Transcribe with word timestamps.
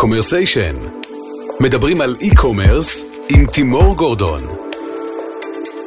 קומרסיישן. 0.00 0.74
מדברים 1.60 2.00
על 2.00 2.16
e-commerce 2.20 3.04
עם 3.30 3.46
תימור 3.46 3.96
גורדון. 3.96 4.42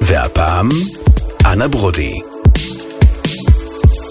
והפעם, 0.02 0.70
אנה 1.46 1.68
ברודי. 1.68 2.20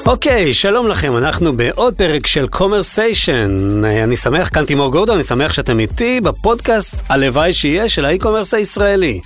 אוקיי, 0.06 0.52
שלום 0.52 0.88
לכם, 0.88 1.16
אנחנו 1.16 1.56
בעוד 1.56 1.94
פרק 1.94 2.26
של 2.26 2.48
קומרסיישן. 2.48 3.82
אני 3.84 4.16
שמח, 4.16 4.48
כאן 4.48 4.64
תימור 4.64 4.92
גורדון, 4.92 5.14
אני 5.14 5.24
שמח 5.24 5.52
שאתם 5.52 5.80
איתי 5.80 6.20
בפודקאסט 6.20 6.94
הלוואי 7.08 7.52
שיהיה 7.52 7.88
של 7.88 8.04
ה 8.04 8.09
e-commerce 8.09 8.54
הישראלי. 8.54 9.20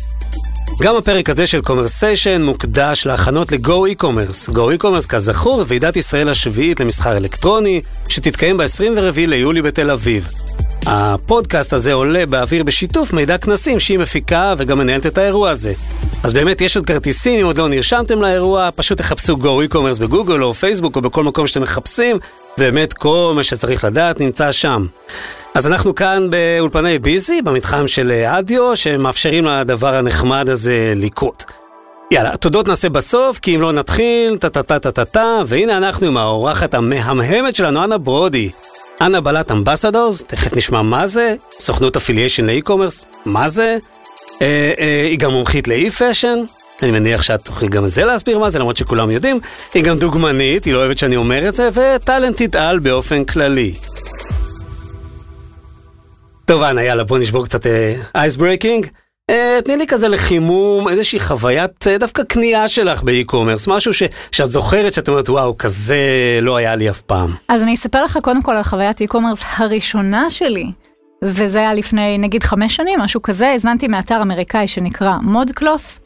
גם 0.83 0.97
הפרק 0.97 1.31
הזה 1.31 1.47
של 1.47 1.63
קומרסיישן 1.63 2.43
מוקדש 2.43 3.07
להכנות 3.07 3.53
ל-Go 3.53 3.69
e-commerce. 3.69 4.51
Go 4.51 4.79
e-commerce, 4.79 5.07
כזכור, 5.09 5.65
ועידת 5.69 5.97
ישראל 5.97 6.29
השביעית 6.29 6.81
למסחר 6.81 7.17
אלקטרוני, 7.17 7.81
שתתקיים 8.09 8.57
ב-24 8.57 9.17
ליולי 9.17 9.63
בתל 9.63 9.91
אביב. 9.91 10.44
הפודקאסט 10.87 11.73
הזה 11.73 11.93
עולה 11.93 12.27
באוויר 12.27 12.65
בשיתוף 12.65 13.13
מידע 13.13 13.39
כנסים 13.39 13.81
שהיא 13.81 13.99
מפיקה 13.99 14.55
וגם 14.59 14.79
מנהלת 14.79 15.07
את 15.07 15.19
האירוע 15.19 15.51
הזה. 15.51 15.73
אז 16.23 16.33
באמת 16.33 16.61
יש 16.61 16.77
עוד 16.77 16.87
כרטיסים, 16.87 17.41
אם 17.41 17.47
עוד 17.47 17.59
לא 17.59 17.69
נרשמתם 17.69 18.23
לאירוע, 18.23 18.69
פשוט 18.75 18.99
תחפשו 18.99 19.35
Go 19.35 19.69
e-commerce 19.69 20.01
בגוגל 20.01 20.43
או 20.43 20.55
פייסבוק 20.55 20.97
או 20.97 21.01
בכל 21.01 21.25
מקום 21.25 21.47
שאתם 21.47 21.63
מחפשים, 21.63 22.19
ובאמת 22.59 22.93
כל 22.93 23.33
מה 23.37 23.43
שצריך 23.43 23.85
לדעת 23.85 24.21
נמצא 24.21 24.53
שם. 24.53 24.87
אז 25.55 25.67
אנחנו 25.67 25.95
כאן 25.95 26.29
באולפני 26.31 26.99
ביזי, 26.99 27.43
במתחם 27.43 27.89
של 27.89 28.11
אדיו, 28.27 28.77
שמאפשרים 28.77 29.47
לדבר 29.47 29.95
הנחמד 29.95 30.49
הזה 30.49 30.93
לקרות. 30.97 31.45
יאללה, 32.11 32.37
תודות 32.37 32.69
נעשה 32.69 32.89
בסוף, 32.89 33.39
כי 33.39 33.55
אם 33.55 33.61
לא 33.61 33.73
נתחיל, 33.73 34.37
טה-טה-טה-טה-טה, 34.37 35.39
והנה 35.47 35.77
אנחנו 35.77 36.07
עם 36.07 36.17
האורחת 36.17 36.75
המהמהמת 36.75 37.55
שלנו, 37.55 37.85
אנה 37.85 37.99
ברודי. 37.99 38.51
אנה 39.01 39.21
בעלת 39.21 39.51
Ambassadors, 39.51 40.23
תכף 40.23 40.57
נשמע 40.57 40.83
מה 40.83 41.07
זה, 41.07 41.35
סוכנות 41.59 41.97
affiliation 41.97 42.47
ל 42.47 42.52
e-commerce, 42.52 43.05
מה 43.25 43.49
זה, 43.49 43.79
אה, 44.43 44.73
אה, 44.79 45.07
היא 45.11 45.19
גם 45.19 45.31
מומחית 45.31 45.69
ל 45.69 45.75
e-fashion, 45.75 46.39
אני 46.83 46.91
מניח 46.91 47.23
שאת 47.23 47.45
תוכלי 47.45 47.69
גם 47.69 47.87
זה 47.87 48.05
להסביר 48.05 48.39
מה 48.39 48.51
זה, 48.51 48.59
למרות 48.59 48.77
שכולם 48.77 49.11
יודעים, 49.11 49.41
היא 49.75 49.85
גם 49.85 49.99
דוגמנית, 49.99 50.65
היא 50.65 50.75
לא 50.75 50.79
אוהבת 50.79 50.99
שאני 50.99 51.17
אומר 51.17 51.49
את 51.49 51.55
זה, 51.55 51.69
וטאלנטית 51.73 52.57
על 52.57 52.79
באופן 52.79 53.25
כללי. 53.25 53.75
טוב, 56.45 56.63
אנה, 56.63 56.83
יאללה, 56.83 57.05
בוא 57.05 57.19
נשבור 57.19 57.45
קצת 57.45 57.67
ice 58.15 58.35
אה, 58.35 58.39
breaking. 58.39 58.87
אה, 59.31 59.35
תני 59.65 59.77
לי 59.77 59.87
כזה 59.87 60.09
לחימום, 60.09 60.89
איזושהי 60.89 61.21
חוויית 61.21 61.87
אה, 61.87 61.99
דווקא 61.99 62.23
קנייה 62.23 62.69
שלך 62.69 63.03
ב 63.03 63.08
e-commerce, 63.08 63.69
משהו 63.69 63.95
ש, 63.95 64.03
שאת 64.33 64.51
זוכרת 64.51 64.93
שאת 64.93 65.09
אומרת, 65.09 65.29
וואו, 65.29 65.59
כזה 65.59 65.99
לא 66.43 66.57
היה 66.57 66.75
לי 66.75 66.91
אף 66.91 67.01
פעם. 67.01 67.31
אז 67.49 67.63
אני 67.63 67.75
אספר 67.75 68.05
לך 68.05 68.19
קודם 68.23 68.43
כל 68.43 68.53
על 68.57 68.63
חוויית 68.63 69.01
e-commerce 69.01 69.39
הראשונה 69.57 70.31
שלי, 70.31 70.67
וזה 71.23 71.59
היה 71.59 71.75
לפני 71.75 72.19
נגיד 72.19 72.43
חמש 72.43 72.77
שנים, 72.77 73.01
משהו 73.01 73.23
כזה, 73.23 73.53
הזמנתי 73.53 73.89
מאתר 73.89 74.23
אמריקאי 74.23 74.69
שנקרא 74.69 75.17
ModCloth. 75.23 76.01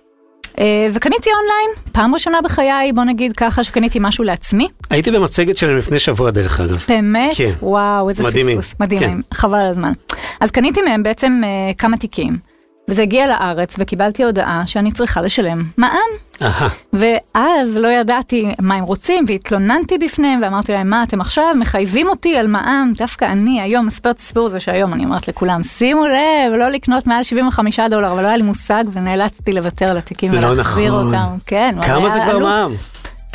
אה, 0.58 0.86
וקניתי 0.94 1.30
אונליין, 1.30 1.92
פעם 1.92 2.14
ראשונה 2.14 2.38
בחיי, 2.44 2.92
בוא 2.92 3.04
נגיד 3.04 3.36
ככה, 3.36 3.64
שקניתי 3.64 3.98
משהו 4.00 4.24
לעצמי. 4.24 4.68
הייתי 4.90 5.10
במצגת 5.10 5.56
שלהם 5.56 5.78
לפני 5.78 5.98
שבוע 5.98 6.30
דרך 6.30 6.60
אגב. 6.60 6.84
באמת? 6.88 7.30
כן. 7.36 7.52
וואו, 7.62 8.08
איזה 8.08 8.22
מדהימים. 8.22 8.60
פספוס. 8.60 8.80
מדהימים, 8.80 9.22
כן. 9.30 9.36
חבל 9.36 9.58
על 9.58 9.66
הזמן. 9.66 9.92
אז 10.40 10.50
קניתי 10.50 10.82
מהם 10.82 11.02
בעצם 11.02 11.40
אה, 11.44 11.74
כמה 11.74 11.96
תיקים, 11.96 12.47
וזה 12.88 13.02
הגיע 13.02 13.26
לארץ, 13.26 13.74
וקיבלתי 13.78 14.24
הודעה 14.24 14.62
שאני 14.66 14.92
צריכה 14.92 15.20
לשלם 15.20 15.62
מע"מ. 15.76 16.44
ואז 16.92 17.76
לא 17.76 17.88
ידעתי 17.88 18.54
מה 18.60 18.74
הם 18.74 18.84
רוצים, 18.84 19.24
והתלוננתי 19.28 19.98
בפניהם, 19.98 20.40
ואמרתי 20.42 20.72
להם, 20.72 20.90
מה 20.90 21.02
אתם 21.02 21.20
עכשיו 21.20 21.54
מחייבים 21.58 22.08
אותי 22.08 22.36
על 22.36 22.46
מע"מ? 22.46 22.92
דווקא 22.96 23.24
אני 23.24 23.60
היום 23.62 23.86
מספר 23.86 24.10
את 24.10 24.18
הסיפור 24.18 24.46
הזה 24.46 24.60
שהיום 24.60 24.92
אני 24.92 25.04
אומרת 25.04 25.28
לכולם, 25.28 25.62
שימו 25.62 26.04
לב, 26.04 26.54
לא 26.58 26.68
לקנות 26.68 27.06
מעל 27.06 27.22
75 27.22 27.80
דולר, 27.80 28.12
אבל 28.12 28.22
לא 28.22 28.28
היה 28.28 28.36
לי 28.36 28.42
מושג, 28.42 28.84
ונאלצתי 28.92 29.52
לוותר 29.52 29.86
על 29.90 29.98
התיקים 29.98 30.32
לא 30.32 30.46
ולהחזיר 30.46 30.88
נכון. 30.88 31.14
אותם. 31.14 31.38
כן, 31.46 31.74
כמה 31.86 32.08
זה 32.08 32.20
כבר. 32.24 32.38
מע"מ? 32.38 32.74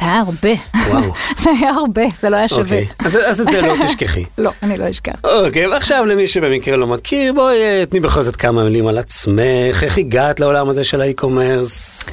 זה 0.03 0.09
היה 0.09 0.19
הרבה. 0.19 0.49
וואו. 0.87 1.13
זה 1.43 1.49
היה 1.59 1.69
הרבה, 1.69 2.01
זה 2.21 2.29
לא 2.29 2.35
היה 2.35 2.47
שווה. 2.47 2.61
אוקיי, 2.61 2.87
אז 2.99 3.19
אז 3.25 3.41
את 3.41 3.47
זה 3.51 3.61
לא 3.61 3.75
תשכחי. 3.85 4.25
לא, 4.37 4.51
אני 4.63 4.77
לא 4.77 4.89
אשכח. 4.89 5.15
אוקיי, 5.23 5.67
ועכשיו 5.67 6.05
למי 6.05 6.27
שבמקרה 6.27 6.77
לא 6.77 6.87
מכיר, 6.87 7.33
בואי 7.33 7.55
אה, 7.55 7.83
תני 7.89 7.99
בכל 7.99 8.21
זאת 8.21 8.35
כמה 8.35 8.63
מילים 8.63 8.87
על 8.87 8.97
עצמך, 8.97 9.83
איך 9.83 9.97
הגעת 9.97 10.39
לעולם 10.39 10.69
הזה 10.69 10.83
של 10.83 11.01
האי-קומרס. 11.01 12.03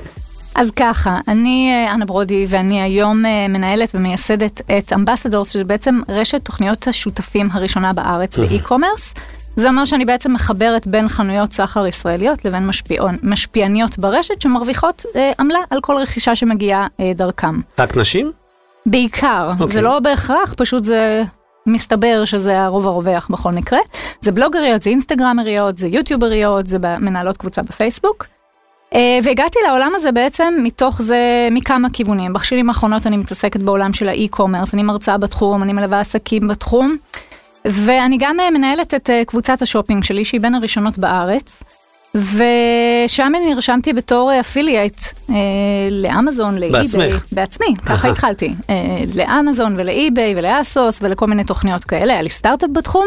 אז 0.54 0.70
ככה, 0.76 1.18
אני 1.28 1.70
אה, 1.72 1.94
אנה 1.94 2.04
ברודי 2.04 2.46
ואני 2.48 2.82
היום 2.82 3.26
אה, 3.26 3.48
מנהלת 3.48 3.90
ומייסדת 3.94 4.60
את 4.78 4.92
אמבסדורס, 4.92 5.50
שזה 5.50 5.64
בעצם 5.64 6.00
רשת 6.08 6.44
תוכניות 6.44 6.88
השותפים 6.88 7.48
הראשונה 7.52 7.92
בארץ 7.92 8.36
באי-קומרס. 8.36 9.14
זה 9.60 9.68
אומר 9.68 9.84
שאני 9.84 10.04
בעצם 10.04 10.32
מחברת 10.32 10.86
בין 10.86 11.08
חנויות 11.08 11.52
סחר 11.52 11.86
ישראליות 11.86 12.44
לבין 12.44 12.66
משפיעון, 12.66 13.16
משפיעניות 13.22 13.98
ברשת 13.98 14.42
שמרוויחות 14.42 15.06
אה, 15.16 15.32
עמלה 15.38 15.58
על 15.70 15.80
כל 15.80 15.96
רכישה 15.96 16.36
שמגיעה 16.36 16.86
אה, 17.00 17.12
דרכם. 17.14 17.60
רק 17.78 17.96
נשים? 17.96 18.32
בעיקר, 18.86 19.50
אוקיי. 19.60 19.74
זה 19.74 19.80
לא 19.80 20.00
בהכרח, 20.00 20.54
פשוט 20.56 20.84
זה 20.84 21.22
מסתבר 21.66 22.24
שזה 22.24 22.60
הרוב 22.60 22.86
הרווח 22.86 23.28
בכל 23.30 23.52
מקרה. 23.52 23.78
זה 24.20 24.32
בלוגריות, 24.32 24.82
זה 24.82 24.90
אינסטגרמריות, 24.90 25.78
זה 25.78 25.88
יוטיובריות, 25.88 26.66
זה 26.66 26.78
מנהלות 26.78 27.36
קבוצה 27.36 27.62
בפייסבוק. 27.62 28.26
אה, 28.94 29.18
והגעתי 29.24 29.58
לעולם 29.68 29.92
הזה 29.96 30.12
בעצם 30.12 30.54
מתוך 30.62 31.02
זה 31.02 31.48
מכמה 31.50 31.88
כיוונים. 31.92 32.32
בשנים 32.32 32.68
האחרונות 32.68 33.06
אני 33.06 33.16
מתעסקת 33.16 33.60
בעולם 33.60 33.92
של 33.92 34.08
ה 34.08 34.14
e-commerce, 34.14 34.74
אני 34.74 34.82
מרצה 34.82 35.18
בתחום, 35.18 35.62
אני 35.62 35.72
מלווה 35.72 36.00
עסקים 36.00 36.48
בתחום, 36.48 36.96
ואני 37.64 38.16
גם 38.20 38.40
אה, 38.40 38.50
מנהלת 38.50 38.94
את 38.94 39.10
אה, 39.10 39.22
קבוצת 39.26 39.62
השופינג 39.62 40.04
שלי, 40.04 40.24
שהיא 40.24 40.40
בין 40.40 40.54
הראשונות 40.54 40.98
בארץ. 40.98 41.62
ושם 42.14 43.32
אני 43.36 43.54
נרשמתי 43.54 43.92
בתור 43.92 44.30
affiliate 44.40 45.00
אה, 45.30 45.34
לאמזון, 45.90 46.58
לאי-ביי. 46.58 46.82
בעצמך? 46.82 47.24
בעצמי, 47.32 47.74
ככה. 47.86 48.08
התחלתי. 48.08 48.54
אה, 48.70 48.74
לאמזון 49.14 49.74
ולאי-ביי 49.78 50.34
ולאסוס 50.36 50.98
ולכל 51.02 51.26
מיני 51.26 51.44
תוכניות 51.44 51.84
כאלה, 51.84 52.12
היה 52.12 52.22
לי 52.22 52.28
סטארט-אפ 52.30 52.70
בתחום. 52.72 53.06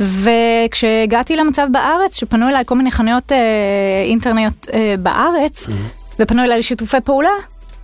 וכשהגעתי 0.00 1.36
למצב 1.36 1.66
בארץ, 1.72 2.16
שפנו 2.16 2.48
אליי 2.48 2.64
כל 2.66 2.74
מיני 2.74 2.90
חנויות 2.90 3.32
אה, 3.32 3.38
אינטרנט 4.04 4.68
אה, 4.72 4.94
בארץ, 4.98 5.66
ופנו 6.20 6.42
אליי 6.44 6.58
לשיתופי 6.58 6.96
פעולה, 7.04 7.30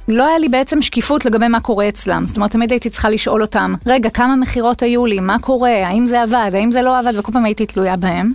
לא 0.08 0.26
היה 0.26 0.38
לי 0.38 0.48
בעצם 0.48 0.82
שקיפות 0.82 1.24
לגבי 1.24 1.48
מה 1.48 1.60
קורה 1.60 1.88
אצלם. 1.88 2.24
זאת 2.26 2.36
אומרת, 2.36 2.50
תמיד 2.50 2.70
הייתי 2.70 2.90
צריכה 2.90 3.10
לשאול 3.10 3.42
אותם, 3.42 3.74
רגע, 3.86 4.10
כמה 4.10 4.36
מכירות 4.36 4.82
היו 4.82 5.06
לי, 5.06 5.20
מה 5.20 5.36
קורה, 5.38 5.86
האם 5.86 6.06
זה 6.06 6.22
עבד, 6.22 6.50
האם 6.54 6.72
זה 6.72 6.82
לא 6.82 6.98
עבד, 6.98 7.18
וכל 7.18 7.32
פעם 7.32 7.44
הייתי 7.44 7.66
תלויה 7.66 7.96
בהם. 7.96 8.32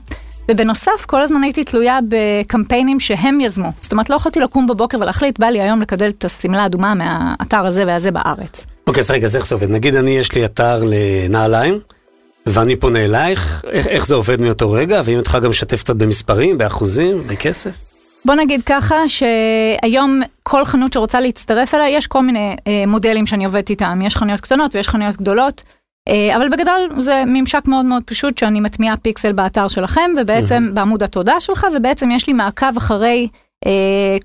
ובנוסף, 0.50 1.06
כל 1.06 1.22
הזמן 1.22 1.44
הייתי 1.44 1.64
תלויה 1.64 2.00
בקמפיינים 2.10 3.00
שהם 3.00 3.42
יזמו. 3.42 3.72
זאת 3.82 3.92
אומרת, 3.92 4.10
לא 4.10 4.16
יכולתי 4.16 4.40
לקום 4.40 4.68
בבוקר 4.68 4.98
ולהחליט, 5.00 5.40
בא 5.40 5.48
לי 5.48 5.62
היום 5.62 5.82
לקדל 5.82 6.08
את 6.08 6.26
השמלה 6.26 6.64
האדומה 6.64 6.94
מהאתר 6.94 7.66
הזה 7.66 7.84
והזה 7.88 8.12
בארץ. 8.12 8.66
אוקיי, 8.88 9.02
אז 9.02 9.12
רגע, 9.12 9.26
אז 9.26 9.36
איך 9.36 9.48
זה 9.48 9.56
עובד? 9.56 9.70
נגיד 9.70 9.96
אני, 9.96 10.12
יש 10.12 10.32
לי 10.32 10.46
אתר 10.46 10.84
לנעליים, 10.84 11.80
ואני 12.46 12.76
פונה 12.76 13.06
אלייך, 13.06 13.66
איך, 13.72 13.88
איך 13.88 14.08
זה 14.08 14.16
עובד 14.16 14.42
מאותו 14.42 14.72
רגע? 14.72 15.02
ואם 15.06 15.20
את 15.20 15.28
יכולה 15.28 15.44
גם 15.44 15.50
לשתף 15.50 15.84
קצת 15.84 15.96
במספרים, 15.96 16.58
באחוזים, 16.58 17.28
בכסף? 17.28 17.72
בוא 18.26 18.36
נגיד 18.36 18.62
ככה, 18.66 18.96
שהיום 19.08 20.22
כל 20.44 20.66
חנות 20.66 20.94
שרוצה 20.94 21.22
להצטרף 21.22 21.76
אליי, 21.76 21.92
יש 21.98 22.08
כל 22.08 22.22
מיני 22.22 22.56
אה, 22.68 22.84
מודלים 22.88 23.26
שאני 23.26 23.46
עובדת 23.46 23.70
איתם. 23.70 24.00
יש 24.04 24.16
חנויות 24.16 24.42
קטנות 24.42 24.76
ויש 24.76 24.90
חנויות 24.90 25.16
גדולות, 25.16 25.64
אה, 26.08 26.38
אבל 26.38 26.50
בגדול 26.50 27.02
זה 27.02 27.24
ממשק 27.28 27.62
מאוד 27.68 27.86
מאוד 27.86 28.04
פשוט 28.04 28.38
שאני 28.38 28.60
מטמיעה 28.60 28.98
פיקסל 28.98 29.32
באתר 29.32 29.68
שלכם, 29.68 30.12
ובעצם 30.22 30.70
בעמוד 30.74 31.04
התודה 31.04 31.40
שלך, 31.40 31.68
ובעצם 31.76 32.12
יש 32.12 32.28
לי 32.28 32.34
מעקב 32.34 32.78
אחרי 32.78 33.28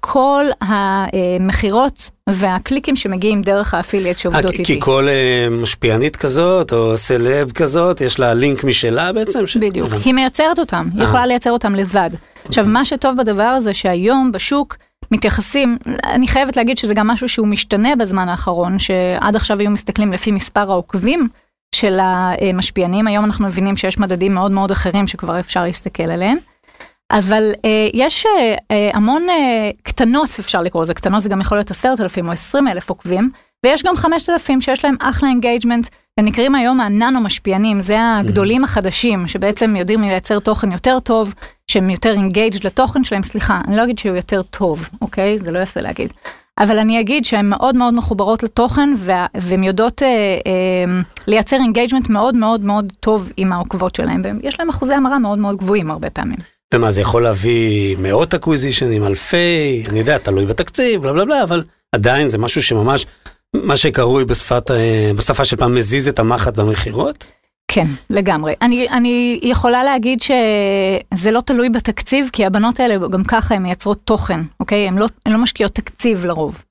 כל 0.01 0.45
המכירות 0.61 2.11
והקליקים 2.29 2.97
שמגיעים 2.97 3.43
דרך 3.43 3.75
ה 3.75 3.79
affiliate 3.79 4.17
אה, 4.17 4.21
שעובדות 4.23 4.53
כי- 4.55 4.59
איתי. 4.63 4.75
כי 4.75 4.81
כל 4.81 5.09
אה, 5.09 5.49
משפיענית 5.51 6.17
כזאת, 6.17 6.73
או 6.73 6.97
סלב 6.97 7.53
כזאת, 7.53 8.01
יש 8.01 8.19
לה 8.21 8.35
לינק 8.35 8.65
משלה 8.65 9.13
בעצם? 9.13 9.45
בדיוק. 9.61 9.93
היא 10.05 10.15
מייצרת 10.15 10.59
אותם, 10.59 10.87
היא 10.95 11.01
אה. 11.03 11.05
יכולה 11.07 11.27
לייצר 11.27 11.51
אותם 11.51 11.75
לבד. 11.75 12.11
עכשיו, 12.49 12.65
מה 12.67 12.85
שטוב 12.85 13.17
בדבר 13.17 13.43
הזה 13.43 13.75
שהיום 13.75 14.33
בשוק 14.33 14.77
מתייחסים, 15.11 15.79
אני 16.05 16.29
חייבת 16.29 16.57
להגיד 16.57 16.79
שזה 16.79 16.95
גם 16.95 17.07
משהו 17.07 17.29
שהוא 17.29 17.47
משתנה 17.49 17.97
בזמן 17.97 18.29
האחרון, 18.29 18.79
שעד 18.79 19.37
עכשיו 19.37 19.61
היו 19.61 19.71
מסתכלים 19.71 20.13
לפי 20.13 20.33
מספר 20.33 20.71
העוקבים 20.71 21.29
של 21.75 21.99
המשפיענים, 22.03 23.07
היום 23.07 23.25
אנחנו 23.25 23.47
מבינים 23.47 23.77
שיש 23.77 23.99
מדדים 23.99 24.35
מאוד 24.35 24.51
מאוד 24.53 24.71
אחרים 24.71 25.07
שכבר 25.07 25.41
אפשר 25.41 25.65
להסתכל 25.65 26.03
עליהם. 26.11 26.37
אבל 27.11 27.53
אה, 27.65 27.89
יש 27.95 28.27
אה, 28.27 28.55
אה, 28.71 28.91
המון 28.95 29.23
אה, 29.31 29.71
קטנות, 29.83 30.29
אפשר 30.41 30.63
לקרוא 30.63 30.83
לזה 30.83 30.95
קטנות, 30.95 31.23
זה 31.23 31.29
גם 31.29 31.41
יכול 31.41 31.59
להיות 31.59 31.71
עשרת 31.71 32.01
אלפים 32.01 32.27
או 32.27 32.33
עשרים 32.33 32.69
אלף 32.69 32.89
עוקבים, 32.89 33.31
ויש 33.65 33.83
גם 33.83 33.97
חמשת 33.97 34.31
אלפים 34.31 34.61
שיש 34.61 34.85
להם 34.85 34.97
אחלה 35.01 35.29
engagement, 35.29 35.89
הם 36.19 36.25
נקראים 36.25 36.55
היום 36.55 36.81
הננו 36.81 37.21
משפיענים, 37.21 37.81
זה 37.81 37.99
הגדולים 38.01 38.65
החדשים, 38.65 39.29
שבעצם 39.29 39.77
יודעים 39.77 40.01
לייצר 40.01 40.39
תוכן 40.39 40.73
יותר 40.73 41.01
טוב, 41.01 41.35
שהם 41.71 41.91
יותר 41.91 42.13
engaged 42.13 42.67
לתוכן 42.67 43.05
שלהם, 43.05 43.23
סליחה, 43.23 43.61
אני 43.69 43.77
לא 43.77 43.85
אגיד 43.85 43.99
שהוא 43.99 44.17
יותר 44.17 44.43
טוב, 44.43 44.89
אוקיי? 45.03 45.39
זה 45.39 45.51
לא 45.51 45.59
יפה 45.59 45.81
להגיד. 45.81 46.13
אבל 46.59 46.79
אני 46.79 47.01
אגיד 47.01 47.25
שהן 47.25 47.49
מאוד 47.49 47.77
מאוד 47.77 47.95
מחוברות 47.95 48.43
לתוכן, 48.43 48.89
והן 49.35 49.65
יודעות 49.65 50.03
אה, 50.03 50.09
אה, 50.47 51.01
לייצר 51.27 51.57
engagement 51.57 52.09
מאוד 52.09 52.37
מאוד 52.37 52.61
מאוד 52.61 52.93
טוב 53.01 53.33
עם 53.37 53.53
העוקבות 53.53 53.95
שלהן, 53.95 54.23
ויש 54.43 54.61
להן 54.61 54.69
אחוזי 54.69 54.95
המרה 54.95 55.19
מאוד 55.19 55.39
מאוד 55.39 55.57
גבוהים 55.57 55.91
הרבה 55.91 56.11
פעמים. 56.11 56.54
ומה, 56.75 56.91
זה 56.91 57.01
יכול 57.01 57.23
להביא 57.23 57.97
מאות 57.99 58.35
acquisitionים, 58.35 59.05
אלפי, 59.05 59.83
אני 59.89 59.99
יודע, 59.99 60.19
תלוי 60.19 60.47
בתקציב, 60.47 61.03
בלה 61.03 61.13
בלה 61.13 61.25
בלה, 61.25 61.43
אבל 61.43 61.65
עדיין 61.93 62.29
זה 62.29 62.39
משהו 62.39 62.63
שממש, 62.63 63.07
מה 63.55 63.77
שקרוי 63.77 64.25
בשפת, 64.25 64.71
אה, 64.71 65.11
בשפה 65.17 65.45
של 65.45 65.57
פעם, 65.57 65.75
מזיז 65.75 66.09
את 66.09 66.19
המחט 66.19 66.55
במכירות? 66.55 67.31
כן, 67.69 67.87
לגמרי. 68.11 68.55
אני, 68.63 68.89
אני 68.89 69.41
יכולה 69.43 69.85
להגיד 69.85 70.19
שזה 70.23 71.31
לא 71.31 71.41
תלוי 71.41 71.69
בתקציב, 71.69 72.31
כי 72.33 72.47
הבנות 72.47 72.81
האלה 72.81 73.09
גם 73.09 73.25
ככה 73.25 73.55
הן 73.55 73.63
מייצרות 73.63 73.99
תוכן, 74.05 74.41
אוקיי? 74.61 74.89
הן 74.89 74.99
לא, 74.99 75.07
לא 75.29 75.39
משקיעות 75.39 75.73
תקציב 75.73 76.27
לרוב. 76.27 76.63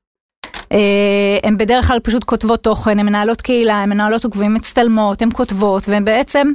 הן 1.44 1.58
בדרך 1.58 1.88
כלל 1.88 2.00
פשוט 2.00 2.24
כותבות 2.24 2.64
תוכן, 2.64 3.00
הן 3.00 3.06
מנהלות 3.06 3.42
קהילה, 3.42 3.75
הן 3.81 3.90
מנהלות 3.90 4.24
עוקבים, 4.24 4.54
מצטלמות, 4.54 5.22
הן 5.22 5.30
כותבות, 5.34 5.90
והן 5.90 6.06
בעצם, 6.06 6.52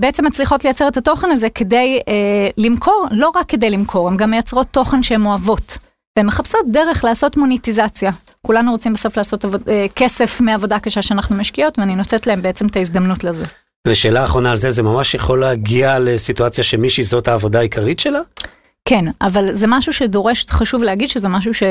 בעצם 0.00 0.26
מצליחות 0.26 0.64
לייצר 0.64 0.88
את 0.88 0.96
התוכן 0.96 1.30
הזה 1.30 1.48
כדי 1.50 2.00
למכור, 2.56 3.06
לא 3.10 3.30
רק 3.34 3.48
כדי 3.48 3.70
למכור, 3.70 4.08
הן 4.08 4.16
גם 4.16 4.30
מייצרות 4.30 4.66
תוכן 4.70 5.02
שהן 5.02 5.26
אוהבות. 5.26 5.78
והן 6.16 6.26
מחפשות 6.26 6.60
דרך 6.70 7.04
לעשות 7.04 7.36
מוניטיזציה. 7.36 8.10
כולנו 8.42 8.70
רוצים 8.70 8.92
בסוף 8.92 9.16
לעשות 9.16 9.44
עבוד, 9.44 9.68
אה, 9.68 9.86
כסף 9.96 10.40
מעבודה 10.40 10.78
קשה 10.78 11.02
שאנחנו 11.02 11.36
משקיעות, 11.36 11.78
ואני 11.78 11.94
נותנת 11.94 12.26
להם 12.26 12.42
בעצם 12.42 12.66
את 12.66 12.76
ההזדמנות 12.76 13.24
לזה. 13.24 13.44
ושאלה 13.88 14.24
אחרונה 14.24 14.50
על 14.50 14.56
זה, 14.56 14.70
זה 14.70 14.82
ממש 14.82 15.14
יכול 15.14 15.40
להגיע 15.40 15.98
לסיטואציה 15.98 16.64
שמישהי 16.64 17.04
זאת 17.04 17.28
העבודה 17.28 17.58
העיקרית 17.58 18.00
שלה? 18.00 18.20
כן, 18.88 19.04
אבל 19.20 19.54
זה 19.54 19.66
משהו 19.68 19.92
שדורש, 19.92 20.46
חשוב 20.50 20.82
להגיד 20.82 21.08
שזה 21.08 21.28
משהו 21.28 21.54
ש... 21.54 21.62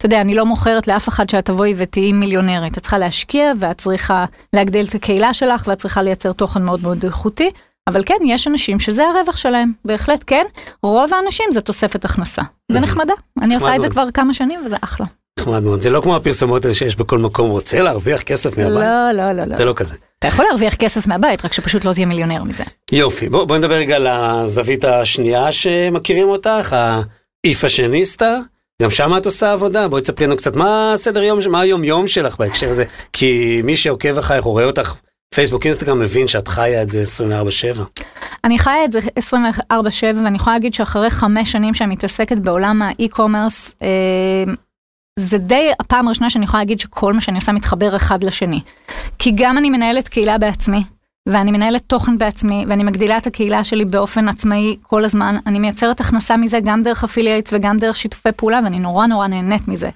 אתה 0.00 0.06
יודע, 0.06 0.20
אני 0.20 0.34
לא 0.34 0.46
מוכרת 0.46 0.88
לאף 0.88 1.08
אחד 1.08 1.30
שאת 1.30 1.44
תבואי 1.44 1.74
ותהיי 1.76 2.12
מיליונרית. 2.12 2.78
את 2.78 2.82
צריכה 2.82 2.98
להשקיע 2.98 3.52
ואת 3.60 3.78
צריכה 3.78 4.24
להגדיל 4.52 4.86
את 4.86 4.94
הקהילה 4.94 5.34
שלך 5.34 5.64
ואת 5.66 5.78
צריכה 5.78 6.02
לייצר 6.02 6.32
תוכן 6.32 6.62
מאוד 6.62 6.82
מאוד 6.82 7.04
איכותי. 7.04 7.50
אבל 7.88 8.02
כן, 8.06 8.14
יש 8.26 8.46
אנשים 8.46 8.80
שזה 8.80 9.02
הרווח 9.04 9.36
שלהם, 9.36 9.72
בהחלט 9.84 10.24
כן. 10.26 10.44
רוב 10.82 11.14
האנשים 11.14 11.46
זה 11.52 11.60
תוספת 11.60 12.04
הכנסה. 12.04 12.42
זה 12.72 12.80
נחמדה. 12.80 13.14
אני 13.42 13.54
עושה 13.54 13.76
את 13.76 13.80
זה 13.80 13.88
כבר 13.88 14.10
כמה 14.14 14.34
שנים 14.34 14.60
וזה 14.66 14.76
אחלה. 14.80 15.06
נחמד 15.40 15.62
מאוד. 15.62 15.80
זה 15.80 15.90
לא 15.90 16.00
כמו 16.00 16.16
הפרסומות 16.16 16.64
האלה 16.64 16.74
שיש 16.74 16.96
בכל 16.96 17.18
מקום, 17.18 17.50
רוצה 17.50 17.82
להרוויח 17.82 18.22
כסף 18.22 18.58
מהבית. 18.58 18.74
לא, 18.74 19.12
לא, 19.12 19.32
לא, 19.32 19.44
לא. 19.44 19.56
זה 19.56 19.64
לא 19.64 19.72
כזה. 19.76 19.94
אתה 20.18 20.26
יכול 20.26 20.44
להרוויח 20.48 20.74
כסף 20.74 21.06
מהבית, 21.06 21.44
רק 21.44 21.52
שפשוט 21.52 21.84
לא 21.84 21.92
תהיה 21.92 22.06
מיליונר 22.06 22.44
מזה. 22.44 22.64
יופי, 22.92 23.28
בוא, 23.28 23.44
בוא 23.44 23.58
נדבר 23.58 23.74
רגע 23.74 23.96
על 23.96 24.06
הזווית 24.06 24.84
השנייה 24.84 25.52
שמכירים 25.52 26.28
אותך, 26.28 26.76
האיפשניסטה. 27.44 28.38
גם 28.80 28.90
שם 28.90 29.16
את 29.16 29.26
עושה 29.26 29.52
עבודה, 29.52 29.88
בואי 29.88 30.02
תספרי 30.02 30.26
לנו 30.26 30.36
קצת 30.36 30.56
מה 30.56 30.92
הסדר 30.92 31.22
יום, 31.22 31.38
מה 31.50 31.60
היום 31.60 31.84
יום 31.84 32.08
שלך 32.08 32.36
בהקשר 32.38 32.68
הזה, 32.68 32.84
כי 33.12 33.60
מי 33.64 33.76
שעוקב 33.76 34.18
אחריך 34.18 34.46
או 34.46 34.50
רואה 34.50 34.64
אותך 34.64 34.94
פייסבוק 35.34 35.66
אינסטגרם 35.66 36.00
מבין 36.00 36.28
שאת 36.28 36.48
חיה 36.48 36.82
את 36.82 36.90
זה 36.90 37.02
24/7. 37.02 37.80
אני 38.44 38.58
חיה 38.58 38.84
את 38.84 38.92
זה 38.92 39.00
24/7 39.16 40.24
ואני 40.24 40.36
יכולה 40.36 40.56
להגיד 40.56 40.74
שאחרי 40.74 41.10
חמש 41.10 41.52
שנים 41.52 41.74
שאני 41.74 41.92
מתעסקת 41.92 42.38
בעולם 42.38 42.82
ה 42.82 42.90
e-commerce, 42.90 43.74
אה, 43.82 44.52
זה 45.18 45.38
די 45.38 45.70
הפעם 45.80 46.06
הראשונה 46.06 46.30
שאני 46.30 46.44
יכולה 46.44 46.60
להגיד 46.62 46.80
שכל 46.80 47.12
מה 47.12 47.20
שאני 47.20 47.38
עושה 47.38 47.52
מתחבר 47.52 47.96
אחד 47.96 48.24
לשני. 48.24 48.60
כי 49.18 49.32
גם 49.34 49.58
אני 49.58 49.70
מנהלת 49.70 50.08
קהילה 50.08 50.38
בעצמי, 50.38 50.82
ואני 51.28 51.52
מנהלת 51.52 51.82
תוכן 51.86 52.18
בעצמי, 52.18 52.64
ואני 52.68 52.84
מגדילה 52.84 53.16
את 53.16 53.26
הקהילה 53.26 53.64
שלי 53.64 53.84
באופן 53.84 54.28
עצמאי 54.28 54.76
כל 54.82 55.04
הזמן. 55.04 55.36
אני 55.46 55.58
מייצרת 55.58 56.00
הכנסה 56.00 56.36
מזה 56.36 56.58
גם 56.64 56.82
דרך 56.82 57.04
affiliates 57.04 57.52
וגם 57.52 57.78
דרך 57.78 57.96
שיתופי 57.96 58.32
פעולה, 58.36 58.60
ואני 58.64 58.78
נורא 58.78 59.06
נורא 59.06 59.26
נהנית 59.26 59.68
מזה. 59.68 59.90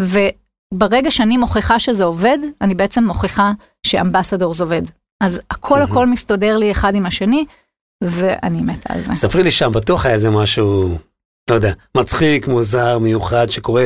וברגע 0.00 1.10
שאני 1.10 1.36
מוכיחה 1.36 1.78
שזה 1.78 2.04
עובד, 2.04 2.38
אני 2.60 2.74
בעצם 2.74 3.04
מוכיחה 3.04 3.52
שאמבסדורס 3.86 4.60
עובד. 4.60 4.82
אז 5.20 5.40
הכל 5.50 5.82
הכל 5.82 6.06
מסתדר 6.06 6.56
לי 6.56 6.70
אחד 6.70 6.94
עם 6.94 7.06
השני, 7.06 7.44
ואני 8.04 8.62
מתה 8.62 8.94
על 8.94 9.00
זה. 9.00 9.14
ספרי 9.14 9.42
לי 9.42 9.50
שם, 9.50 9.72
בטוח 9.72 10.06
היה 10.06 10.14
איזה 10.14 10.30
משהו, 10.30 10.98
לא 11.50 11.54
יודע, 11.54 11.72
מצחיק, 11.96 12.48
מוזר, 12.48 12.98
מיוחד, 12.98 13.50
שקורה, 13.50 13.84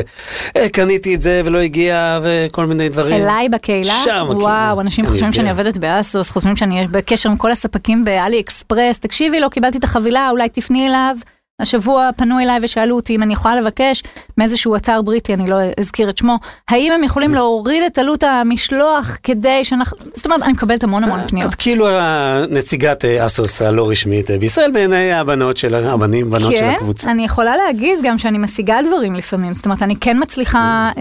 אה, 0.57 0.69
קניתי 0.69 1.15
את 1.15 1.21
זה 1.21 1.41
ולא 1.45 1.59
הגיע, 1.59 2.19
וכל 2.23 2.65
מיני 2.65 2.89
דברים. 2.89 3.13
אליי 3.13 3.49
בקהילה? 3.49 4.01
שם, 4.05 4.25
וואו, 4.27 4.39
וואו, 4.39 4.81
אנשים 4.81 5.05
חושבים 5.05 5.33
שאני 5.33 5.49
עובדת 5.49 5.77
באסוס, 5.77 6.29
חושבים 6.29 6.55
שאני 6.55 6.87
בקשר 6.91 7.29
עם 7.29 7.37
כל 7.37 7.51
הספקים 7.51 8.03
באלי 8.03 8.39
אקספרס, 8.39 8.99
תקשיבי, 8.99 9.39
לא 9.39 9.49
קיבלתי 9.49 9.77
את 9.77 9.83
החבילה, 9.83 10.29
אולי 10.29 10.49
תפני 10.49 10.87
אליו. 10.87 11.15
השבוע 11.61 12.09
פנו 12.17 12.39
אליי 12.39 12.59
ושאלו 12.61 12.95
אותי 12.95 13.15
אם 13.15 13.23
אני 13.23 13.33
יכולה 13.33 13.55
לבקש 13.55 14.03
מאיזשהו 14.37 14.75
אתר 14.75 15.01
בריטי, 15.01 15.33
אני 15.33 15.49
לא 15.49 15.55
אזכיר 15.79 16.09
את 16.09 16.17
שמו, 16.17 16.39
האם 16.69 16.91
הם 16.91 17.03
יכולים 17.03 17.33
להוריד 17.33 17.83
את 17.83 17.97
עלות 17.97 18.23
המשלוח 18.23 19.17
כדי 19.23 19.65
שאנחנו, 19.65 19.97
זאת 20.13 20.25
אומרת, 20.25 20.41
אני 20.41 20.53
מקבלת 20.53 20.83
המון 20.83 21.03
המון 21.03 21.27
פניות. 21.27 21.49
את 21.49 21.55
כאילו 21.55 21.87
הנציגת 21.89 23.05
אסוס 23.05 23.61
הלא 23.61 23.89
רשמית 23.89 24.31
בישראל 24.31 24.71
בעיני 24.71 25.13
הבנות 25.13 25.57
של 25.57 25.75
הבנים, 25.75 26.29
בנות 26.29 26.57
של 26.57 26.65
הקבוצה. 26.65 27.03
כן, 27.03 27.09
אני 27.09 27.25
יכולה 27.25 27.57
להגיד 27.57 27.99
גם 28.03 28.17
שאני 28.17 28.37
משיגה 28.37 28.77
דברים 28.87 29.15
לפעמים, 29.15 29.53
זאת 29.53 29.65
אומרת, 29.65 29.81
אני 29.81 29.95
כן 29.95 30.17
מצליחה... 30.21 30.91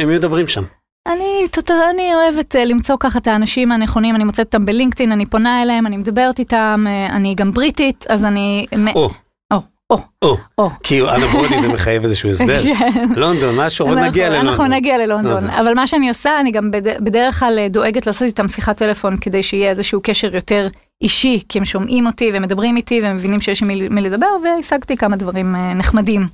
עם 0.00 0.08
מי 0.08 0.16
מדברים 0.16 0.48
שם? 0.48 0.62
אני, 1.08 1.46
אני 1.90 2.14
אוהבת 2.14 2.54
למצוא 2.54 2.96
ככה 3.00 3.18
את 3.18 3.26
האנשים 3.26 3.72
הנכונים, 3.72 4.14
אני 4.14 4.24
מוצאת 4.24 4.46
אותם 4.46 4.66
בלינקדאין, 4.66 5.12
אני 5.12 5.26
פונה 5.26 5.62
אליהם, 5.62 5.86
אני 5.86 5.96
מדברת 5.96 6.38
איתם, 6.38 6.84
אני 7.10 7.34
גם 7.34 7.52
בריטית, 7.52 8.04
אז 8.08 8.24
אני... 8.24 8.66
או. 8.94 9.10
או, 9.90 10.36
או, 10.58 10.70
כי 10.82 11.02
אנבודי 11.02 11.60
זה 11.60 11.68
מחייב 11.68 12.04
איזשהו 12.04 12.30
הסבר. 12.30 12.60
לונדון, 13.16 13.56
משהו, 13.56 13.86
עוד 13.86 13.98
נגיע 13.98 14.28
ללונדון. 14.28 14.48
אנחנו 14.48 14.66
נגיע 14.66 14.98
ללונדון, 14.98 15.44
אבל 15.44 15.74
מה 15.74 15.86
שאני 15.86 16.08
עושה, 16.08 16.40
אני 16.40 16.50
גם 16.50 16.70
בדרך 17.00 17.38
כלל 17.38 17.68
דואגת 17.70 18.06
לעשות 18.06 18.22
איתם 18.22 18.48
שיחת 18.48 18.76
טלפון 18.76 19.16
כדי 19.20 19.42
שיהיה 19.42 19.70
איזשהו 19.70 20.00
קשר 20.02 20.34
יותר 20.34 20.68
אישי, 21.02 21.42
כי 21.48 21.58
הם 21.58 21.64
שומעים 21.64 22.06
אותי 22.06 22.30
ומדברים 22.34 22.76
איתי 22.76 23.00
והם 23.02 23.16
מבינים 23.16 23.40
שיש 23.40 23.62
עם 23.62 23.68
מי 23.68 24.00
לדבר, 24.00 24.26
והשגתי 24.44 24.96
כמה 24.96 25.16
דברים 25.16 25.56
נחמדים 25.74 26.26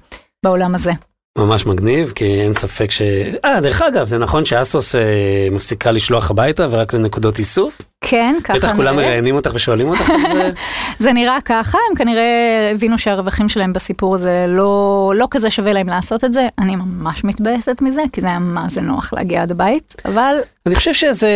בעולם 0.44 0.74
הזה. 0.74 0.92
ממש 1.38 1.66
מגניב, 1.66 2.12
כי 2.14 2.40
אין 2.40 2.54
ספק 2.54 2.90
ש... 2.90 3.02
אה, 3.44 3.60
דרך 3.60 3.82
אגב, 3.82 4.06
זה 4.06 4.18
נכון 4.18 4.44
שאסוס 4.44 4.94
אה, 4.94 5.48
מפסיקה 5.50 5.90
לשלוח 5.90 6.30
הביתה 6.30 6.66
ורק 6.70 6.94
לנקודות 6.94 7.38
איסוף? 7.38 7.80
כן, 8.00 8.34
ככה 8.44 8.52
נראה. 8.52 8.68
בטח 8.68 8.76
כולם 8.76 8.96
מראיינים 8.96 9.34
אותך 9.34 9.50
ושואלים 9.54 9.88
אותך 9.88 10.10
על 10.10 10.32
זה. 10.32 10.50
זה 11.04 11.12
נראה 11.12 11.38
ככה, 11.44 11.78
הם 11.90 11.96
כנראה 11.96 12.70
הבינו 12.74 12.98
שהרווחים 12.98 13.48
שלהם 13.48 13.72
בסיפור 13.72 14.14
הזה 14.14 14.44
לא, 14.48 15.12
לא 15.16 15.26
כזה 15.30 15.50
שווה 15.50 15.72
להם 15.72 15.86
לעשות 15.86 16.24
את 16.24 16.32
זה. 16.32 16.48
אני 16.58 16.76
ממש 16.76 17.24
מתבאסת 17.24 17.76
מזה, 17.80 18.02
כי 18.12 18.20
זה 18.20 18.26
היה 18.26 18.38
מה 18.38 18.66
זה 18.70 18.80
נוח 18.80 19.12
להגיע 19.12 19.42
עד 19.42 19.50
הבית, 19.50 19.94
אבל... 20.04 20.36
אני 20.66 20.74
חושב 20.74 20.94
שזה 20.94 21.30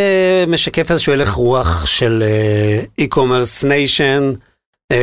משקף 0.49 0.91
איזשהו 0.91 1.13
הלך 1.13 1.33
רוח 1.33 1.87
של 1.87 2.25
e-commerce 3.01 3.65
nation. 3.65 4.48
Uh, 4.93 4.97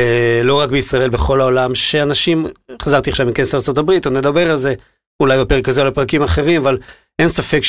לא 0.44 0.60
רק 0.60 0.70
בישראל, 0.70 1.10
בכל 1.10 1.40
העולם, 1.40 1.74
שאנשים, 1.74 2.46
חזרתי 2.82 3.10
עכשיו 3.10 3.26
מכנס 3.26 3.54
ארה"ב, 3.54 3.90
עוד 3.90 4.08
נדבר 4.08 4.50
על 4.50 4.56
זה, 4.56 4.74
אולי 5.20 5.38
בפרק 5.38 5.68
הזה 5.68 5.80
או 5.80 5.86
לפרקים 5.86 6.22
אחרים, 6.22 6.62
אבל 6.62 6.78
אין 7.18 7.28
ספק 7.28 7.60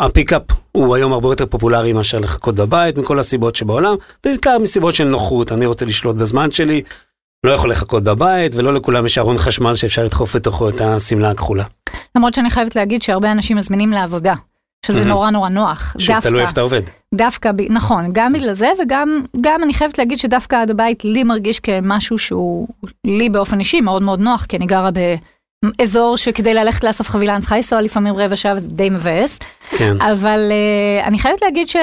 שהפיקאפ 0.00 0.42
הוא 0.72 0.94
היום 0.96 1.12
הרבה 1.12 1.28
יותר 1.28 1.46
פופולרי 1.46 1.92
מאשר 1.92 2.18
לחכות 2.18 2.54
בבית, 2.54 2.98
מכל 2.98 3.18
הסיבות 3.18 3.56
שבעולם, 3.56 3.94
בעיקר 4.24 4.58
מסיבות 4.58 4.94
של 4.94 5.04
נוחות, 5.04 5.52
אני 5.52 5.66
רוצה 5.66 5.84
לשלוט 5.84 6.16
בזמן 6.16 6.50
שלי, 6.50 6.82
לא 7.46 7.52
יכול 7.52 7.70
לחכות 7.70 8.04
בבית, 8.04 8.54
ולא 8.54 8.74
לכולם 8.74 9.06
יש 9.06 9.18
ארון 9.18 9.38
חשמל 9.38 9.74
שאפשר 9.74 10.04
לדחוף 10.04 10.34
לתוכו 10.34 10.68
את 10.68 10.80
השמלה 10.80 11.30
הכחולה. 11.30 11.64
למרות 12.16 12.34
שאני 12.34 12.50
חייבת 12.50 12.76
להגיד 12.76 13.02
שהרבה 13.02 13.32
אנשים 13.32 13.56
מזמינים 13.56 13.90
לעבודה. 13.90 14.34
שזה 14.84 15.02
mm-hmm. 15.02 15.04
נורא 15.04 15.30
נורא 15.30 15.48
נוח. 15.48 15.96
שוב, 15.98 16.20
תלוי 16.20 16.40
איפה 16.40 16.52
אתה 16.52 16.60
עובד. 16.60 16.82
דווקא, 17.14 17.50
נכון, 17.70 18.04
גם 18.12 18.32
בגלל 18.32 18.52
זה 18.52 18.68
וגם 18.82 19.20
גם 19.40 19.62
אני 19.62 19.74
חייבת 19.74 19.98
להגיד 19.98 20.18
שדווקא 20.18 20.56
עד 20.56 20.70
הבית 20.70 21.04
לי 21.04 21.24
מרגיש 21.24 21.60
כמשהו 21.60 22.18
שהוא 22.18 22.68
לי 23.04 23.28
באופן 23.28 23.58
אישי 23.58 23.80
מאוד 23.80 24.02
מאוד 24.02 24.20
נוח, 24.20 24.44
כי 24.44 24.56
אני 24.56 24.66
גרה 24.66 24.90
ב... 24.90 24.98
אזור 25.82 26.16
שכדי 26.16 26.54
ללכת 26.54 26.84
לאסוף 26.84 27.08
חבילה 27.08 27.32
אני 27.32 27.40
צריכה 27.40 27.56
לנסוע 27.56 27.80
לפעמים 27.80 28.14
רבע 28.16 28.36
שעה 28.36 28.54
וזה 28.56 28.68
די 28.68 28.90
מבאס. 28.90 29.38
כן. 29.70 30.00
אבל 30.00 30.38
uh, 30.50 31.06
אני 31.06 31.18
חייבת 31.18 31.42
להגיד 31.42 31.68
ש, 31.68 31.76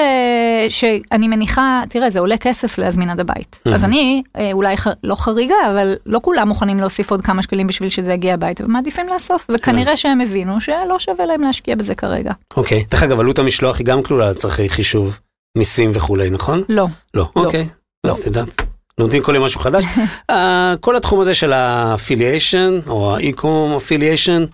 שאני 0.68 1.28
מניחה, 1.28 1.82
תראה 1.88 2.10
זה 2.10 2.20
עולה 2.20 2.36
כסף 2.36 2.78
להזמין 2.78 3.10
עד 3.10 3.20
הבית. 3.20 3.60
Mm-hmm. 3.68 3.74
אז 3.74 3.84
אני 3.84 4.22
uh, 4.26 4.40
אולי 4.52 4.76
ח, 4.76 4.86
לא 5.04 5.14
חריגה 5.14 5.54
אבל 5.70 5.94
לא 6.06 6.20
כולם 6.22 6.48
מוכנים 6.48 6.80
להוסיף 6.80 7.10
עוד 7.10 7.20
כמה 7.20 7.42
שקלים 7.42 7.66
בשביל 7.66 7.90
שזה 7.90 8.12
יגיע 8.12 8.34
הביתה 8.34 8.64
ומעדיפים 8.64 9.06
לאסוף 9.08 9.46
וכנראה 9.48 9.96
שהם 9.96 10.20
הבינו 10.20 10.60
שלא 10.60 10.98
שווה 10.98 11.26
להם 11.26 11.42
להשקיע 11.42 11.76
בזה 11.76 11.94
כרגע. 11.94 12.32
אוקיי, 12.56 12.84
דרך 12.90 13.02
אגב 13.02 13.20
עלות 13.20 13.38
המשלוח 13.38 13.78
היא 13.78 13.86
גם 13.86 14.02
כלולה 14.02 14.30
לצרכי 14.30 14.68
חישוב 14.68 15.18
מיסים 15.58 15.90
וכולי 15.94 16.30
נכון? 16.30 16.62
לא. 16.68 16.86
לא, 17.14 17.28
אוקיי. 17.36 17.68
לא. 18.06 18.10
אז 18.10 18.20
תדעת. 18.20 18.71
לומדים 18.98 19.22
כל 19.22 19.34
יום 19.34 19.44
משהו 19.44 19.60
חדש. 19.60 19.84
uh, 19.84 20.34
כל 20.80 20.96
התחום 20.96 21.20
הזה 21.20 21.34
של 21.34 21.52
ה 21.52 21.62
affiliation, 21.62 22.80
או 22.86 23.16
ה 23.16 23.26
e-com 23.26 23.76
affiliation, 23.76 24.44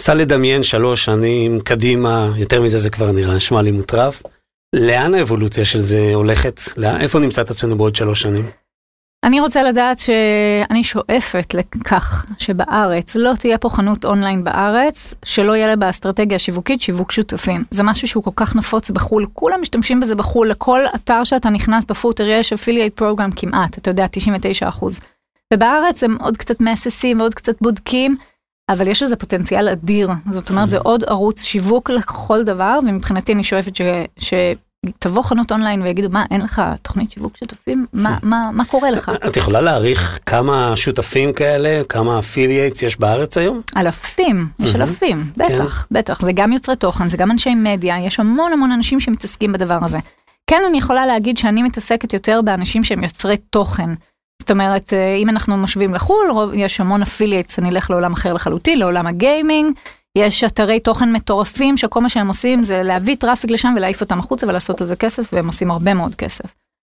סע 0.00 0.14
לדמיין 0.14 0.62
שלוש 0.62 1.04
שנים 1.04 1.60
קדימה, 1.60 2.32
יותר 2.36 2.62
מזה 2.62 2.78
זה 2.78 2.90
כבר 2.90 3.12
נראה, 3.12 3.34
נשמע 3.36 3.62
לי 3.62 3.70
מוטרף. 3.70 4.22
לאן 4.72 5.14
האבולוציה 5.14 5.64
של 5.64 5.80
זה 5.80 6.10
הולכת? 6.14 6.60
לא, 6.76 6.88
איפה 7.00 7.18
נמצא 7.18 7.42
את 7.42 7.50
עצמנו 7.50 7.78
בעוד 7.78 7.96
שלוש 7.96 8.22
שנים? 8.22 8.50
אני 9.24 9.40
רוצה 9.40 9.62
לדעת 9.62 9.98
שאני 9.98 10.84
שואפת 10.84 11.54
לכך 11.54 12.26
שבארץ 12.38 13.16
לא 13.16 13.32
תהיה 13.38 13.58
פה 13.58 13.68
חנות 13.68 14.04
אונליין 14.04 14.44
בארץ 14.44 15.14
שלא 15.24 15.56
יהיה 15.56 15.66
לה 15.66 15.76
באסטרטגיה 15.76 16.38
שיווקית 16.38 16.80
שיווק 16.80 17.12
שותפים. 17.12 17.64
זה 17.70 17.82
משהו 17.82 18.08
שהוא 18.08 18.24
כל 18.24 18.30
כך 18.36 18.56
נפוץ 18.56 18.90
בחו"ל, 18.90 19.26
כולם 19.32 19.60
משתמשים 19.60 20.00
בזה 20.00 20.14
בחו"ל, 20.14 20.48
לכל 20.48 20.80
אתר 20.94 21.24
שאתה 21.24 21.50
נכנס 21.50 21.84
ב 21.84 21.90
footer 21.90 22.26
יש 22.28 22.52
affiliate 22.52 22.96
program 22.96 23.30
כמעט, 23.36 23.78
אתה 23.78 23.90
יודע, 23.90 24.06
99 24.10 24.68
אחוז. 24.68 25.00
ובארץ 25.54 26.04
הם 26.04 26.16
עוד 26.20 26.36
קצת 26.36 26.60
מהססים 26.60 27.20
ועוד 27.20 27.34
קצת 27.34 27.54
בודקים, 27.60 28.16
אבל 28.68 28.88
יש 28.88 29.02
לזה 29.02 29.16
פוטנציאל 29.16 29.68
אדיר. 29.68 30.10
זאת 30.30 30.50
אומרת, 30.50 30.70
זה 30.70 30.78
עוד 30.78 31.04
ערוץ 31.04 31.42
שיווק 31.42 31.90
לכל 31.90 32.42
דבר, 32.44 32.78
ומבחינתי 32.82 33.32
אני 33.32 33.44
שואפת 33.44 33.76
ש... 33.76 33.82
ש... 34.18 34.34
תבוא 34.98 35.22
חנות 35.22 35.52
אונליין 35.52 35.82
ויגידו 35.82 36.08
מה 36.10 36.24
אין 36.30 36.40
לך 36.40 36.62
תוכנית 36.82 37.12
שיווק 37.12 37.36
שותפים 37.36 37.86
מה 37.92 38.18
מה 38.22 38.50
מה 38.52 38.64
קורה 38.64 38.90
לך. 38.90 39.12
את 39.26 39.36
יכולה 39.36 39.60
להעריך 39.60 40.18
כמה 40.26 40.72
שותפים 40.76 41.32
כאלה 41.32 41.82
כמה 41.88 42.18
affiliates 42.18 42.82
יש 42.82 43.00
בארץ 43.00 43.38
היום? 43.38 43.60
אלפים 43.76 44.48
יש 44.58 44.74
אלפים 44.74 45.30
בטח 45.36 45.86
בטח 45.90 46.20
זה 46.20 46.32
גם 46.34 46.52
יוצרי 46.52 46.76
תוכן 46.76 47.08
זה 47.10 47.16
גם 47.16 47.30
אנשי 47.30 47.54
מדיה 47.54 47.98
יש 48.06 48.20
המון 48.20 48.52
המון 48.52 48.72
אנשים 48.72 49.00
שמתעסקים 49.00 49.52
בדבר 49.52 49.78
הזה. 49.82 49.98
כן 50.50 50.62
אני 50.68 50.78
יכולה 50.78 51.06
להגיד 51.06 51.38
שאני 51.38 51.62
מתעסקת 51.62 52.12
יותר 52.12 52.40
באנשים 52.44 52.84
שהם 52.84 53.04
יוצרי 53.04 53.36
תוכן. 53.36 53.90
זאת 54.40 54.50
אומרת 54.50 54.92
אם 55.22 55.28
אנחנו 55.28 55.56
משווים 55.56 55.94
לחו"ל 55.94 56.52
יש 56.54 56.80
המון 56.80 57.02
affiliates 57.02 57.58
אני 57.58 57.68
אלך 57.68 57.90
לעולם 57.90 58.12
אחר 58.12 58.32
לחלוטין 58.32 58.78
לעולם 58.78 59.06
ה 59.06 59.14
gaming. 59.14 59.74
יש 60.18 60.44
אתרי 60.44 60.80
תוכן 60.80 61.12
מטורפים 61.12 61.76
שכל 61.76 62.00
מה 62.00 62.08
שהם 62.08 62.28
עושים 62.28 62.62
זה 62.62 62.82
להביא 62.82 63.16
traffic 63.16 63.50
לשם 63.50 63.74
ולהעיף 63.76 64.00
אותם 64.00 64.18
החוצה 64.18 64.46
ולעשות 64.46 64.80
על 64.80 64.86
זה 64.86 64.96
כסף 64.96 65.28
והם 65.32 65.46
עושים 65.46 65.70
הרבה 65.70 65.94
מאוד 65.94 66.14
כסף. 66.14 66.44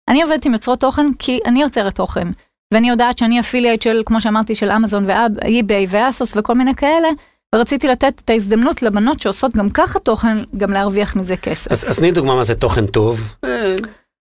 אני 0.08 0.22
עובדת 0.22 0.44
עם 0.44 0.52
יוצרות 0.52 0.80
תוכן 0.80 1.06
כי 1.18 1.38
אני 1.46 1.62
יוצרת 1.62 1.94
תוכן 1.94 2.28
ואני 2.74 2.88
יודעת 2.88 3.18
שאני 3.18 3.40
affiliate 3.40 3.82
של 3.82 4.02
כמו 4.06 4.20
שאמרתי 4.20 4.54
של 4.54 4.70
אמזון 4.70 5.04
ואי-ביי 5.06 5.86
ואסוס 5.88 6.36
וכל 6.36 6.54
מיני 6.54 6.74
כאלה 6.74 7.08
ורציתי 7.54 7.88
לתת 7.88 8.22
את 8.24 8.30
ההזדמנות 8.30 8.82
לבנות 8.82 9.20
שעושות 9.20 9.56
גם 9.56 9.68
ככה 9.68 9.98
תוכן 9.98 10.36
גם 10.56 10.70
להרוויח 10.70 11.16
מזה 11.16 11.36
כסף. 11.36 11.72
אז 11.72 11.96
תני 11.96 12.12
דוגמה 12.12 12.34
מה 12.34 12.42
זה 12.42 12.54
תוכן 12.54 12.86
טוב. 12.86 13.34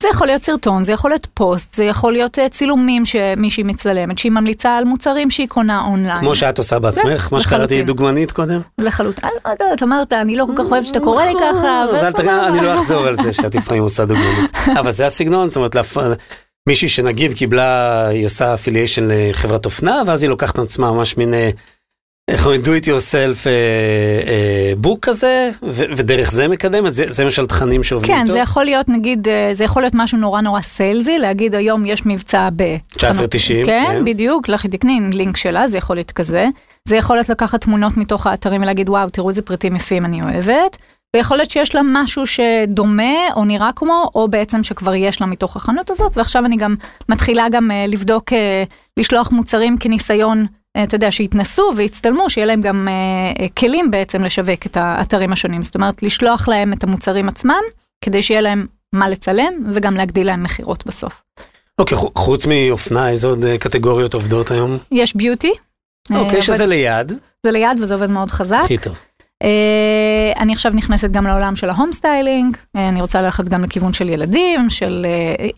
זה 0.02 0.08
יכול 0.08 0.26
להיות 0.26 0.42
סרטון, 0.42 0.84
זה 0.84 0.92
יכול 0.92 1.10
להיות 1.10 1.26
פוסט, 1.34 1.74
זה 1.74 1.84
יכול 1.84 2.12
להיות 2.12 2.38
צילומים 2.50 3.06
שמישהי 3.06 3.62
מצלמת, 3.62 4.18
שהיא 4.18 4.32
ממליצה 4.32 4.76
על 4.76 4.84
מוצרים 4.84 5.30
שהיא 5.30 5.48
קונה 5.48 5.84
אונליין. 5.86 6.20
כמו 6.20 6.34
שאת 6.34 6.58
עושה 6.58 6.78
בעצמך, 6.78 7.28
מה 7.32 7.40
שקראתי 7.40 7.82
דוגמנית 7.82 8.32
קודם? 8.32 8.60
לחלוטין. 8.78 9.28
את 9.74 9.82
אמרת, 9.82 10.12
אני 10.12 10.36
לא 10.36 10.46
כל 10.46 10.62
כך 10.64 10.70
אוהבת 10.70 10.86
שאתה 10.86 11.00
קורא 11.00 11.24
לי 11.24 11.32
ככה. 11.40 11.84
אני 12.48 12.60
לא 12.60 12.74
אחזור 12.74 13.06
על 13.06 13.16
זה 13.16 13.32
שאת 13.32 13.54
לפעמים 13.54 13.82
עושה 13.82 14.04
דוגמנית. 14.04 14.50
אבל 14.80 14.90
זה 14.90 15.06
הסגנון, 15.06 15.46
זאת 15.48 15.56
אומרת, 15.56 15.76
מישהי 16.68 16.88
שנגיד 16.88 17.34
קיבלה, 17.34 18.06
היא 18.08 18.26
עושה 18.26 18.54
אפיליישן 18.54 19.08
לחברת 19.08 19.64
אופנה, 19.64 20.02
ואז 20.06 20.22
היא 20.22 20.30
לוקחת 20.30 20.58
עצמה 20.58 20.92
ממש 20.92 21.16
מין... 21.16 21.34
איך 22.30 22.44
אומרים, 22.44 22.62
do 22.62 22.66
it 22.66 22.86
yourself 22.86 23.46
בוק 24.76 24.98
כזה, 25.06 25.50
ודרך 25.62 26.30
זה 26.30 26.48
מקדמת, 26.48 26.92
זה 26.92 27.24
למשל 27.24 27.46
תכנים 27.46 27.82
שעובדים 27.82 28.16
טוב. 28.16 28.26
כן, 28.26 28.32
זה 28.32 28.38
יכול 28.38 28.64
להיות 28.64 28.88
נגיד, 28.88 29.28
זה 29.52 29.64
יכול 29.64 29.82
להיות 29.82 29.94
משהו 29.96 30.18
נורא 30.18 30.40
נורא 30.40 30.60
סיילזי, 30.60 31.18
להגיד 31.18 31.54
היום 31.54 31.86
יש 31.86 32.06
מבצע 32.06 32.48
ב... 32.56 32.62
1990. 32.94 33.66
כן, 33.66 34.02
בדיוק, 34.04 34.48
לכי 34.48 34.68
תקני 34.68 35.00
לינק 35.12 35.36
שלה, 35.36 35.68
זה 35.68 35.78
יכול 35.78 35.96
להיות 35.96 36.12
כזה. 36.12 36.46
זה 36.88 36.96
יכול 36.96 37.16
להיות 37.16 37.28
לקחת 37.28 37.60
תמונות 37.60 37.96
מתוך 37.96 38.26
האתרים 38.26 38.62
ולהגיד 38.62 38.88
וואו, 38.88 39.10
תראו 39.10 39.28
איזה 39.28 39.42
פריטים 39.42 39.76
יפים 39.76 40.04
אני 40.04 40.22
אוהבת. 40.22 40.76
ויכול 41.16 41.36
להיות 41.36 41.50
שיש 41.50 41.74
לה 41.74 41.80
משהו 41.84 42.22
שדומה 42.26 43.32
או 43.36 43.44
נראה 43.44 43.70
כמו, 43.76 44.10
או 44.14 44.28
בעצם 44.28 44.62
שכבר 44.62 44.94
יש 44.94 45.20
לה 45.20 45.26
מתוך 45.26 45.56
החנות 45.56 45.90
הזאת, 45.90 46.16
ועכשיו 46.16 46.46
אני 46.46 46.56
גם 46.56 46.74
מתחילה 47.08 47.48
גם 47.48 47.70
לבדוק, 47.88 48.24
לשלוח 48.98 49.32
מוצרים 49.32 49.78
כניסיון. 49.78 50.46
אתה 50.82 50.94
יודע, 50.94 51.12
שיתנסו 51.12 51.72
ויצטלמו, 51.76 52.30
שיהיה 52.30 52.46
להם 52.46 52.60
גם 52.60 52.88
אה, 52.88 53.48
כלים 53.48 53.90
בעצם 53.90 54.24
לשווק 54.24 54.66
את 54.66 54.76
האתרים 54.76 55.32
השונים. 55.32 55.62
זאת 55.62 55.74
אומרת, 55.74 56.02
לשלוח 56.02 56.48
להם 56.48 56.72
את 56.72 56.84
המוצרים 56.84 57.28
עצמם, 57.28 57.60
כדי 58.04 58.22
שיהיה 58.22 58.40
להם 58.40 58.66
מה 58.92 59.08
לצלם, 59.08 59.52
וגם 59.72 59.94
להגדיל 59.94 60.26
להם 60.26 60.42
מכירות 60.42 60.86
בסוף. 60.86 61.22
אוקיי, 61.78 61.98
חוץ 62.14 62.46
מאופנה, 62.46 63.08
איזה 63.08 63.26
עוד 63.26 63.44
קטגוריות 63.60 64.14
עובדות 64.14 64.50
היום? 64.50 64.78
יש 64.90 65.16
beauty. 65.16 65.52
אוקיי, 66.14 66.42
שזה 66.42 66.66
ליד. 66.66 67.12
זה 67.46 67.50
ליד 67.50 67.80
וזה 67.82 67.94
עובד 67.94 68.10
מאוד 68.10 68.30
חזק. 68.30 68.60
הכי 68.64 68.78
טוב. 68.78 68.94
Uh, 69.44 70.38
אני 70.38 70.52
עכשיו 70.52 70.72
נכנסת 70.74 71.10
גם 71.10 71.26
לעולם 71.26 71.56
של 71.56 71.70
ה 71.70 71.75
home 71.75 71.92
styling, 71.92 72.56
uh, 72.56 72.78
אני 72.78 73.00
רוצה 73.00 73.22
ללכת 73.22 73.44
גם 73.44 73.64
לכיוון 73.64 73.92
של 73.92 74.08
ילדים, 74.08 74.70
של, 74.70 75.06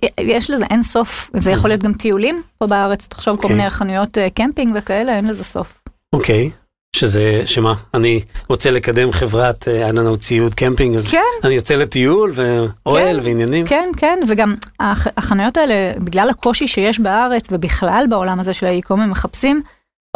uh, 0.03 0.07
יש 0.21 0.51
לזה 0.51 0.65
אין 0.71 0.83
סוף, 0.83 1.31
זה 1.37 1.51
יכול 1.51 1.71
להיות 1.71 1.83
גם 1.83 1.93
טיולים 1.93 2.43
פה 2.59 2.67
בארץ, 2.67 3.07
תחשוב 3.07 3.39
okay. 3.39 3.43
כל 3.43 3.49
מיני 3.49 3.71
חנויות 3.71 4.19
קמפינג 4.35 4.77
וכאלה, 4.79 5.17
אין 5.17 5.27
לזה 5.27 5.45
סוף. 5.45 5.83
אוקיי, 6.13 6.51
okay. 6.53 6.97
שזה, 6.97 7.43
שמה, 7.47 7.75
אני 7.95 8.21
רוצה 8.49 8.71
לקדם 8.71 9.13
חברת, 9.13 9.69
היה 9.69 9.93
לנו 9.93 10.17
ציוד 10.17 10.55
קמפינג, 10.55 10.97
אז 10.97 11.11
כן. 11.11 11.19
אני 11.45 11.55
יוצא 11.55 11.75
לטיול 11.75 12.33
ואוהל 12.35 13.21
כן, 13.21 13.27
ועניינים. 13.27 13.67
כן, 13.67 13.89
כן, 13.97 14.19
וגם 14.29 14.55
הח, 14.81 15.07
החנויות 15.17 15.57
האלה, 15.57 15.93
בגלל 15.99 16.31
הקושי 16.31 16.69
שיש 16.69 17.01
בארץ 17.01 17.47
ובכלל 17.51 18.07
בעולם 18.11 18.41
הזה 18.41 18.55
של 18.55 18.67
האי-קומי, 18.67 19.07
מחפשים 19.07 19.63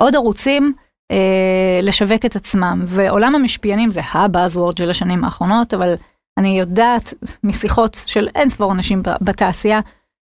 עוד 0.01 0.17
ערוצים. 0.17 0.73
אה, 1.11 1.81
לשווק 1.83 2.25
את 2.25 2.37
עצמם, 2.37 2.83
ועולם 2.87 3.35
המשפיענים 3.35 3.91
זה 3.91 4.01
ה 4.13 4.20
buzzword 4.20 4.77
של 4.77 4.91
השנים 4.91 5.25
האחרונות, 5.25 5.75
אבל 5.75 5.95
אני 6.39 6.59
יודעת 6.59 7.15
משיחות 7.45 8.01
של 8.07 8.29
אין 8.35 8.51
ספור 8.51 8.73
אנשים 8.73 9.03
בתעשייה, 9.21 9.81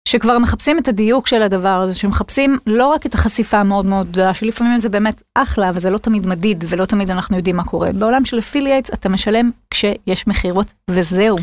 שכבר 0.08 0.38
מחפשים 0.38 0.78
את 0.78 0.88
הדיוק 0.88 1.26
של 1.26 1.42
הדבר 1.42 1.68
הזה, 1.68 1.94
שמחפשים 1.94 2.58
לא 2.66 2.86
רק 2.86 3.06
את 3.06 3.14
החשיפה 3.14 3.56
המאוד 3.56 3.86
מאוד 3.86 4.08
גדולה, 4.08 4.34
שלפעמים 4.34 4.78
זה 4.78 4.88
באמת 4.88 5.22
אחלה, 5.34 5.70
אבל 5.70 5.80
זה 5.80 5.90
לא 5.90 5.98
תמיד 5.98 6.26
מדיד, 6.26 6.64
ולא 6.68 6.84
תמיד 6.84 7.10
אנחנו 7.10 7.36
יודעים 7.36 7.56
מה 7.56 7.64
קורה. 7.64 7.92
בעולם 7.92 8.24
של 8.24 8.38
affiliates 8.38 8.90
אתה 8.94 9.08
משלם 9.08 9.50
כשיש 9.70 10.26
מכירות, 10.26 10.72
וזהו. 10.90 11.36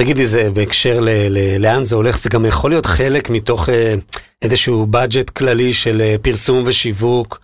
תגידי, 0.00 0.26
זה 0.26 0.50
בהקשר 0.50 1.00
ל- 1.00 1.08
ל- 1.28 1.62
לאן 1.62 1.84
זה 1.84 1.96
הולך, 1.96 2.18
זה 2.18 2.28
גם 2.28 2.44
יכול 2.44 2.70
להיות 2.70 2.86
חלק 2.86 3.30
מתוך 3.30 3.68
אה, 3.68 3.94
איזשהו 4.42 4.86
בדג'ט 4.86 5.30
כללי 5.30 5.72
של 5.72 6.00
אה, 6.00 6.16
פרסום 6.22 6.64
ושיווק. 6.66 7.40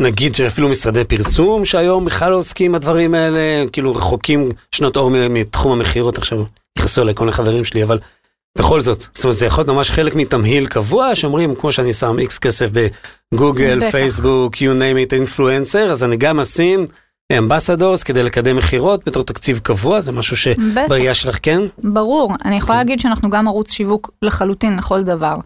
נגיד 0.00 0.34
שאפילו 0.34 0.68
משרדי 0.68 1.04
פרסום 1.04 1.64
שהיום 1.64 2.04
בכלל 2.04 2.30
לא 2.30 2.36
עוסקים 2.36 2.72
בדברים 2.72 3.14
האלה, 3.14 3.64
כאילו 3.72 3.94
רחוקים 3.94 4.48
שנות 4.72 4.96
אור 4.96 5.10
מתחום 5.30 5.72
המכירות 5.72 6.18
עכשיו, 6.18 6.44
נכנסו 6.78 7.02
אליי 7.02 7.14
כל 7.14 7.24
מיני 7.24 7.36
חברים 7.36 7.64
שלי, 7.64 7.82
אבל 7.82 7.98
בכל 8.58 8.80
זאת, 8.80 9.00
זאת 9.00 9.24
אומרת 9.24 9.36
זה 9.36 9.46
יכול 9.46 9.64
להיות 9.64 9.76
ממש 9.76 9.90
חלק 9.90 10.14
מתמהיל 10.14 10.66
קבוע, 10.66 11.14
שאומרים 11.14 11.54
כמו 11.54 11.72
שאני 11.72 11.92
שם 11.92 12.18
איקס 12.18 12.38
כסף 12.38 12.68
בגוגל, 13.34 13.90
פייסבוק, 13.90 14.54
you 14.54 14.58
name 14.58 15.10
it, 15.10 15.14
אינפלואנסר, 15.14 15.90
אז 15.90 16.04
אני 16.04 16.16
גם 16.16 16.40
אשים 16.40 16.86
אמבסדורס 17.38 18.02
כדי 18.02 18.22
לקדם 18.22 18.56
מכירות 18.56 19.04
בתור 19.06 19.24
תקציב 19.24 19.58
קבוע, 19.58 20.00
זה 20.00 20.12
משהו 20.12 20.36
שבראייה 20.36 21.14
שלך 21.14 21.38
כן? 21.42 21.60
ברור, 21.78 22.32
אני 22.44 22.56
יכולה 22.56 22.74
כן. 22.74 22.78
להגיד 22.78 23.00
שאנחנו 23.00 23.30
גם 23.30 23.48
ערוץ 23.48 23.70
שיווק 23.70 24.10
לחלוטין 24.22 24.76
לכל 24.76 25.02
דבר. 25.02 25.36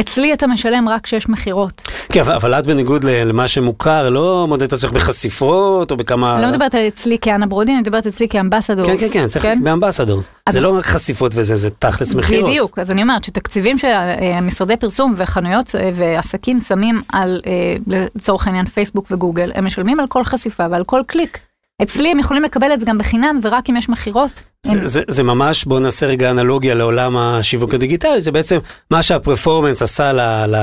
אצלי 0.00 0.32
אתה 0.32 0.46
משלם 0.46 0.88
רק 0.88 1.02
כשיש 1.02 1.28
מכירות. 1.28 1.82
כן, 2.12 2.20
אבל 2.20 2.54
את 2.54 2.66
בניגוד 2.66 3.04
למה 3.04 3.48
שמוכר, 3.48 4.08
לא 4.08 4.46
מודדת 4.48 4.72
עצמך 4.72 4.92
בחשיפות 4.92 5.90
או 5.90 5.96
בכמה... 5.96 6.34
אני 6.34 6.42
לא 6.42 6.48
מדברת 6.48 6.74
על 6.74 6.88
אצלי 6.88 7.18
כאנה 7.20 7.46
ברודין, 7.46 7.74
אני 7.74 7.82
מדברת 7.82 8.06
אצלי 8.06 8.28
כאמבסדורס. 8.28 8.88
כן, 8.88 8.96
כן, 8.98 9.08
כן, 9.12 9.28
צריך 9.28 9.42
כן? 9.42 9.58
באמבסדורס. 9.62 10.28
זה 10.48 10.60
לא 10.60 10.76
רק 10.76 10.84
חשיפות 10.84 11.32
וזה, 11.34 11.56
זה 11.56 11.70
תכלס 11.70 12.14
מכירות. 12.14 12.50
בדיוק, 12.50 12.78
אז 12.78 12.90
אני 12.90 13.02
אומרת 13.02 13.24
שתקציבים 13.24 13.76
שמשרדי 13.78 14.76
פרסום 14.76 15.14
וחנויות 15.16 15.74
אה, 15.74 15.90
ועסקים 15.94 16.60
שמים 16.60 17.02
על, 17.12 17.40
אה, 17.46 17.96
לצורך 18.14 18.46
העניין, 18.46 18.66
פייסבוק 18.66 19.06
וגוגל, 19.10 19.52
הם 19.54 19.66
משלמים 19.66 20.00
על 20.00 20.06
כל 20.06 20.24
חשיפה 20.24 20.64
ועל 20.70 20.84
כל 20.84 21.00
קליק. 21.06 21.38
אצלי 21.82 22.10
הם 22.10 22.18
יכולים 22.18 22.42
לקבל 22.42 22.72
את 22.72 22.80
זה 22.80 22.86
גם 22.86 22.98
בחינם 22.98 23.38
ורק 23.42 23.70
אם 23.70 23.76
יש 23.76 23.88
מכירות. 23.88 24.42
זה, 24.66 24.86
זה, 24.86 25.02
זה 25.08 25.22
ממש, 25.22 25.64
בוא 25.64 25.80
נעשה 25.80 26.06
רגע 26.06 26.30
אנלוגיה 26.30 26.74
לעולם 26.74 27.16
השיווק 27.16 27.74
הדיגיטלי, 27.74 28.20
זה 28.20 28.32
בעצם 28.32 28.58
מה 28.90 29.02
שה 29.02 29.19
performance 29.19 29.82
עשה 29.82 30.12
ל, 30.12 30.20
ל, 30.46 30.56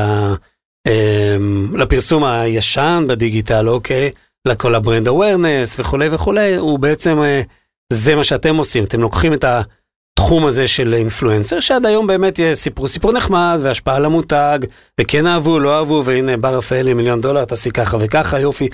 אמ, 0.88 1.76
לפרסום 1.78 2.24
הישן 2.24 3.06
בדיגיטל, 3.08 3.70
אוקיי? 3.70 4.12
לכל 4.48 4.76
ה 4.76 4.81
brand 4.81 5.08
awareness 5.08 5.80
וכולי 5.80 6.10
וכולי, 6.12 6.56
הוא 6.56 6.80
בעצם, 6.80 7.22
אה, 7.22 7.42
זה 7.94 8.16
מה 8.16 8.24
שאתם 8.24 8.56
עושים, 8.56 8.84
אתם 8.84 9.02
לוקחים 9.02 9.34
את 9.34 9.46
התחום 10.14 10.46
הזה 10.46 10.68
של 10.68 10.94
influencer, 10.94 11.60
שעד 11.60 11.86
היום 11.86 12.08
באמת 12.08 12.40
סיפרו 12.54 12.88
סיפור 12.88 13.12
נחמד 13.12 13.60
והשפעה 13.64 13.96
על 13.96 14.06
המותג, 14.06 14.60
וכן 15.02 15.28
אהבו, 15.28 15.60
לא 15.60 15.78
אהבו, 15.78 16.02
והנה 16.06 16.38
בר 16.38 16.58
רפאלי 16.58 16.94
מיליון 16.94 17.22
דולר, 17.22 17.46
תעשי 17.46 17.72
ככה 17.72 17.98
וככה, 18.00 18.40
יופי. 18.40 18.70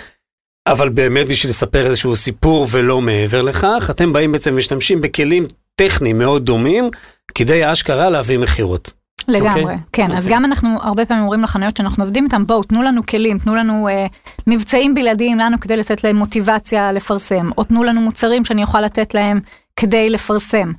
אבל 0.72 0.90
באמת 0.90 1.28
בשביל 1.28 1.50
לספר 1.50 1.86
איזשהו 1.86 2.16
סיפור 2.16 2.68
ולא 2.72 3.02
מעבר 3.02 3.42
לכך, 3.42 3.88
אתם 3.90 4.14
באים 4.14 4.32
בעצם 4.32 4.52
ומשתמשים 4.54 5.02
בכלים 5.02 5.46
טכניים 5.76 6.18
מאוד 6.18 6.46
דומים, 6.46 6.90
כדי 7.36 7.72
אשכרה 7.72 8.10
להביא 8.10 8.38
מכירות. 8.38 8.94
לגמרי, 9.28 9.62
okay? 9.62 9.64
אוקיי? 9.64 9.78
כן, 9.94 10.12
okay. 10.12 10.18
אז 10.18 10.24
אוקיי. 10.24 10.36
גם 10.36 10.46
אנחנו 10.46 10.70
הרבה 10.82 11.06
פעמים 11.06 11.24
אומרים 11.24 11.44
לחנויות 11.44 11.78
שאנחנו 11.78 12.04
עובדים 12.04 12.26
איתם, 12.26 12.46
בואו 12.46 12.64
תנו 12.64 12.84
לנו 12.84 13.06
כלים, 13.06 13.40
תנו 13.40 13.56
לנו 13.56 13.88
אה, 13.88 14.06
מבצעים 14.48 14.96
בלעדיים 14.96 15.38
לנו 15.38 15.60
כדי 15.60 15.78
לתת 15.78 16.04
להם 16.04 16.16
מוטיבציה 16.16 16.92
לפרסם, 16.92 17.50
או 17.58 17.64
תנו 17.64 17.84
לנו 17.84 18.02
מוצרים 18.02 18.46
שאני 18.46 18.62
אוכל 18.64 18.82
לתת 18.82 19.14
להם 19.14 19.40
כדי 19.76 20.10
לפרסם. 20.10 20.72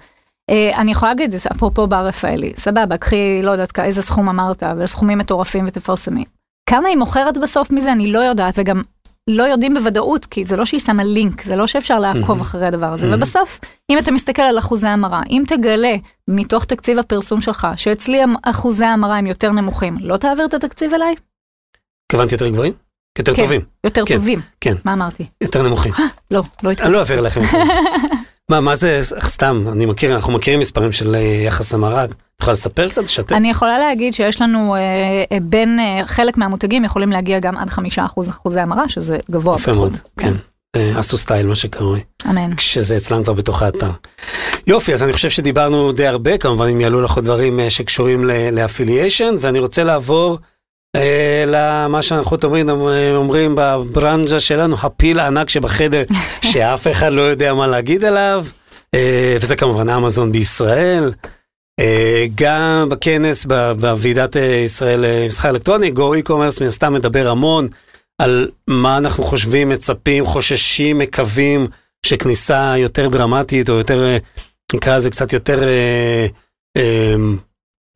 אה, 0.50 0.70
אני 0.76 0.92
יכולה 0.92 1.14
להגיד, 1.14 1.34
אפרופו 1.52 1.86
בר 1.86 2.06
רפאלי, 2.06 2.52
סבבה, 2.56 2.96
קחי, 2.96 3.42
לא 3.42 3.50
יודעת 3.50 3.78
איזה 3.78 4.02
סכום 4.02 4.28
אמרת, 4.28 4.62
אבל 4.62 4.86
סכומים 4.86 5.18
מטורפים 5.18 5.64
ותפרסמי. 5.66 6.24
כמה 6.66 6.88
היא 6.88 6.96
מוכרת 6.96 7.38
בסוף 7.38 7.70
מזה, 7.70 7.92
אני 7.92 8.12
לא 8.12 8.18
יודעת, 8.18 8.54
וגם 8.56 8.82
לא 9.36 9.42
יודעים 9.42 9.74
בוודאות, 9.74 10.26
כי 10.26 10.44
זה 10.44 10.56
לא 10.56 10.64
שהיא 10.64 10.80
שמה 10.80 11.04
לינק, 11.04 11.44
זה 11.44 11.56
לא 11.56 11.66
שאפשר 11.66 11.98
לעקוב 11.98 12.40
אחרי 12.40 12.66
הדבר 12.66 12.86
הזה. 12.86 13.14
ובסוף, 13.14 13.60
אם 13.90 13.98
אתה 13.98 14.10
מסתכל 14.10 14.42
על 14.42 14.58
אחוזי 14.58 14.86
המרה, 14.86 15.22
אם 15.30 15.42
תגלה 15.48 15.96
מתוך 16.28 16.64
תקציב 16.64 16.98
הפרסום 16.98 17.40
שלך, 17.40 17.66
שאצלי 17.76 18.20
אחוזי 18.42 18.84
המרה 18.84 19.16
הם 19.16 19.26
יותר 19.26 19.52
נמוכים, 19.52 19.96
לא 20.00 20.16
תעביר 20.16 20.44
את 20.44 20.54
התקציב 20.54 20.94
אליי? 20.94 21.14
התכוונתי 22.06 22.34
יותר 22.34 22.48
גבוהים? 22.48 22.72
יותר 23.18 23.34
כן, 23.34 23.42
טובים. 23.42 23.60
יותר 23.84 24.04
כן, 24.06 24.16
טובים. 24.16 24.40
כן. 24.60 24.74
מה 24.84 24.92
אמרתי? 24.92 25.26
יותר 25.40 25.62
נמוכים. 25.62 25.92
לא, 26.30 26.42
לא 26.62 26.70
התכוונתי. 26.70 26.82
אני 26.82 26.92
לא 26.92 26.98
אעביר 26.98 27.20
לכם. 27.20 27.40
מה, 28.50 28.60
מה 28.60 28.76
זה, 28.76 29.00
סתם, 29.26 29.64
אני 29.72 29.86
מכיר, 29.86 30.14
אנחנו 30.14 30.32
מכירים 30.32 30.60
מספרים 30.60 30.92
של 30.92 31.14
אה, 31.14 31.20
יחס 31.20 31.74
המרה. 31.74 32.04
את 32.04 32.10
יכולה 32.40 32.52
לספר 32.52 32.88
קצת, 32.88 33.02
לשתף? 33.02 33.32
אני 33.32 33.50
יכולה 33.50 33.78
להגיד 33.78 34.14
שיש 34.14 34.40
לנו 34.40 34.74
אה, 34.74 34.80
אה, 35.32 35.38
בין, 35.42 35.78
אה, 35.78 36.02
חלק 36.06 36.38
מהמותגים 36.38 36.84
יכולים 36.84 37.10
להגיע 37.10 37.38
גם 37.38 37.56
עד 37.56 37.70
חמישה 37.70 38.04
אחוז 38.04 38.28
אחוזי 38.28 38.60
המרה, 38.60 38.88
שזה 38.88 39.18
גבוה. 39.30 39.56
יפה. 39.56 39.72
מאוד, 39.72 39.96
כן. 40.16 40.32
אה, 40.76 40.98
עשו 40.98 41.18
סטייל, 41.18 41.46
מה 41.46 41.54
שקרוי. 41.54 42.00
אמן. 42.30 42.56
כשזה 42.56 42.96
אצלם 42.96 43.24
כבר 43.24 43.32
בתוך 43.32 43.62
האתר. 43.62 43.90
יופי, 44.66 44.92
אז 44.92 45.02
אני 45.02 45.12
חושב 45.12 45.30
שדיברנו 45.30 45.92
די 45.92 46.06
הרבה, 46.06 46.38
כמובן 46.38 46.68
אם 46.68 46.80
יעלו 46.80 47.00
לך 47.00 47.12
עוד 47.12 47.24
דברים 47.24 47.60
שקשורים 47.68 48.24
לאפיליישן, 48.52 49.34
ואני 49.40 49.58
רוצה 49.58 49.84
לעבור 49.84 50.38
אה, 50.96 51.44
למה 51.46 52.02
שאנחנו 52.02 52.36
תמיד 52.36 52.70
אומרים 53.14 53.54
בברנז'ה 53.56 54.40
שלנו, 54.40 54.76
הפיל 54.82 55.18
הענק 55.18 55.50
שבחדר, 55.50 56.02
שאף 56.50 56.86
אחד 56.86 57.12
לא 57.12 57.22
יודע 57.22 57.54
מה 57.54 57.66
להגיד 57.66 58.04
עליו, 58.04 58.46
אה, 58.94 59.36
וזה 59.40 59.56
כמובן 59.56 59.88
אמזון 59.88 60.32
בישראל. 60.32 61.12
אה, 61.80 62.26
גם 62.34 62.88
בכנס, 62.88 63.44
בוועידת 63.80 64.36
ישראל 64.64 65.00
למסחר 65.06 65.50
אלקטרוני, 65.50 65.90
גו 65.90 66.14
אי-קומרס 66.14 66.60
מן 66.60 66.66
הסתם 66.66 66.94
מדבר 66.94 67.28
המון 67.28 67.68
על 68.18 68.48
מה 68.66 68.98
אנחנו 68.98 69.24
חושבים, 69.24 69.68
מצפים, 69.68 70.26
חוששים, 70.26 70.98
מקווים, 70.98 71.66
שכניסה 72.06 72.74
יותר 72.76 73.08
דרמטית 73.08 73.68
או 73.68 73.74
יותר, 73.74 74.16
נקרא 74.74 74.96
לזה 74.96 75.10
קצת 75.10 75.32
יותר 75.32 75.62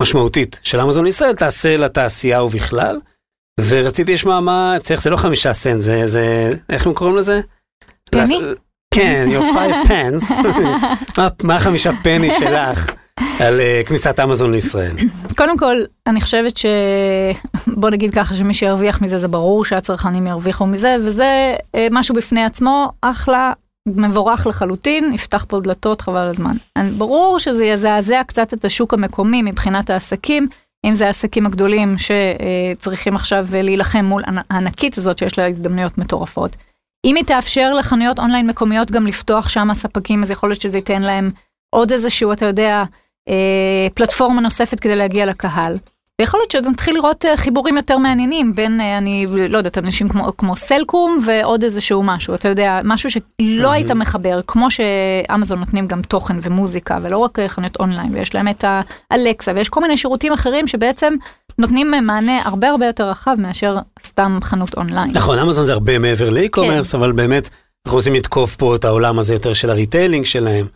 משמעותית 0.03 0.61
של 0.63 0.81
אמזון 0.81 1.05
לישראל 1.05 1.35
תעשה 1.35 1.77
לתעשייה 1.77 2.43
ובכלל. 2.43 3.01
ורציתי 3.61 4.15
לשמוע 4.15 4.41
מה 4.41 4.77
צריך, 4.83 5.03
זה 5.03 5.11
לא 5.11 5.17
חמישה 5.17 5.53
סנט, 5.53 5.81
זה, 5.81 6.07
זה, 6.07 6.53
איך 6.69 6.87
הם 6.87 6.95
קוראים 6.95 7.17
לזה? 7.17 7.41
פני? 8.11 8.41
כן, 8.95 9.29
your 9.31 9.57
five 9.57 9.89
pence. 9.89 10.47
מה, 11.19 11.29
מה 11.43 11.57
החמישה 11.57 11.91
פני 12.03 12.31
שלך 12.31 12.91
על 13.41 13.61
uh, 13.61 13.89
כניסת 13.89 14.21
אמזון 14.21 14.53
לישראל? 14.53 14.97
קודם 15.37 15.59
כל, 15.59 15.77
אני 16.07 16.21
חושבת 16.21 16.57
ש... 16.57 16.67
בוא 17.67 17.91
נגיד 17.91 18.15
ככה, 18.15 18.35
שמי 18.35 18.55
שירוויח 18.55 19.03
מזה 19.03 19.19
זה 19.19 19.29
ברור 19.29 19.65
שהצרכנים 19.65 20.27
ירוויחו 20.27 20.67
מזה, 20.67 20.97
וזה 21.05 21.57
אה, 21.75 21.87
משהו 21.91 22.15
בפני 22.15 22.45
עצמו, 22.45 22.93
אחלה, 23.01 23.53
מבורך 23.89 24.47
לחלוטין, 24.47 25.13
יפתח 25.15 25.45
פה 25.49 25.61
דלתות 25.61 26.01
חבל 26.01 26.27
הזמן. 26.27 26.57
ברור 26.99 27.39
שזה 27.39 27.65
יזעזע 27.65 28.23
קצת 28.27 28.55
את 28.55 28.65
השוק 28.65 28.95
המקומי 28.95 29.43
מבחינת 29.43 29.91
העסקים, 29.91 30.49
אם 30.85 30.95
זה 30.95 31.07
העסקים 31.07 31.47
הגדולים 31.47 31.97
שצריכים 31.99 33.17
עכשיו 33.17 33.47
להילחם 33.53 34.05
מול 34.05 34.23
הענקית 34.51 34.99
הזאת 34.99 35.19
שיש 35.19 35.39
לה 35.39 35.49
הזדמנויות 35.49 35.99
מטורפות. 35.99 36.57
אם 37.05 37.17
היא 37.17 37.25
תאפשר 37.25 37.75
לחנויות 37.75 38.19
אונליין 38.19 38.47
מקומיות 38.47 38.91
גם 38.91 39.07
לפתוח 39.07 39.49
שם 39.49 39.71
הספקים, 39.71 40.23
אז 40.23 40.31
יכול 40.31 40.49
להיות 40.49 40.61
שזה 40.61 40.79
ייתן 40.79 41.03
להם 41.03 41.31
עוד 41.75 41.93
איזשהו, 41.93 42.33
אתה 42.33 42.47
יודע, 42.47 42.85
אה, 43.29 43.87
פלטפורמה 43.95 44.41
נוספת 44.41 44.81
כדי 44.81 44.97
להגיע 44.97 45.27
לקהל. 45.27 45.77
ויכול 46.21 46.41
להיות 46.41 46.51
שנתחיל 46.51 46.95
לראות 46.95 47.25
אה, 47.25 47.37
חיבורים 47.37 47.77
יותר 47.77 47.99
מעניינים 47.99 48.55
בין, 48.55 48.81
אה, 48.81 48.99
אני 48.99 49.27
לא 49.49 49.59
יודעת, 49.59 49.79
אנשים 49.79 50.09
כמו, 50.09 50.37
כמו 50.39 50.57
סלקום 50.57 51.19
ועוד 51.27 51.63
איזשהו 51.63 52.03
משהו, 52.03 52.35
אתה 52.35 52.49
יודע, 52.49 52.81
משהו 52.85 53.11
שלא 53.11 53.71
היית 53.71 53.91
מחבר, 53.91 54.41
כמו 54.47 54.69
שאמזון 54.71 55.59
נותנים 55.59 55.87
גם 55.87 56.03
תוכן 56.03 56.37
ומוזיקה, 56.43 56.99
ולא 57.03 57.19
רק 57.19 57.39
אה, 57.39 57.49
חנויות 57.49 57.77
אונליין, 57.77 58.15
ויש 58.15 58.35
להם 58.35 58.49
את 58.49 58.65
האלקסה, 59.11 59.53
ויש 59.55 59.69
כל 59.69 59.81
מיני 59.81 59.97
שירותים 59.97 60.33
אחרים 60.33 60.67
שבעצם 60.67 61.15
נותנים 61.59 61.91
מענה 61.91 62.43
הרבה 62.45 62.69
הרבה 62.71 62.87
יותר 62.87 63.11
רחב 63.11 63.35
מאשר 63.39 63.79
סתם 64.03 64.39
חנות 64.43 64.77
אונליין. 64.77 65.11
נכון, 65.15 65.39
אמזון 65.39 65.65
זה 65.65 65.73
הרבה 65.73 65.99
מעבר 65.99 66.31
ל 66.31 66.36
e-commerce, 66.36 66.93
כן. 66.93 66.99
אבל 66.99 67.13
באמת, 67.13 67.49
אנחנו 67.87 67.97
רוצים 67.97 68.15
לתקוף 68.15 68.57
פה 68.57 68.77
את 68.77 68.85
העולם 68.85 69.19
הזה 69.19 69.33
יותר 69.33 69.55
של 69.55 69.71
ה 69.71 69.76
retailing 69.76 70.25
שלהם. 70.25 70.67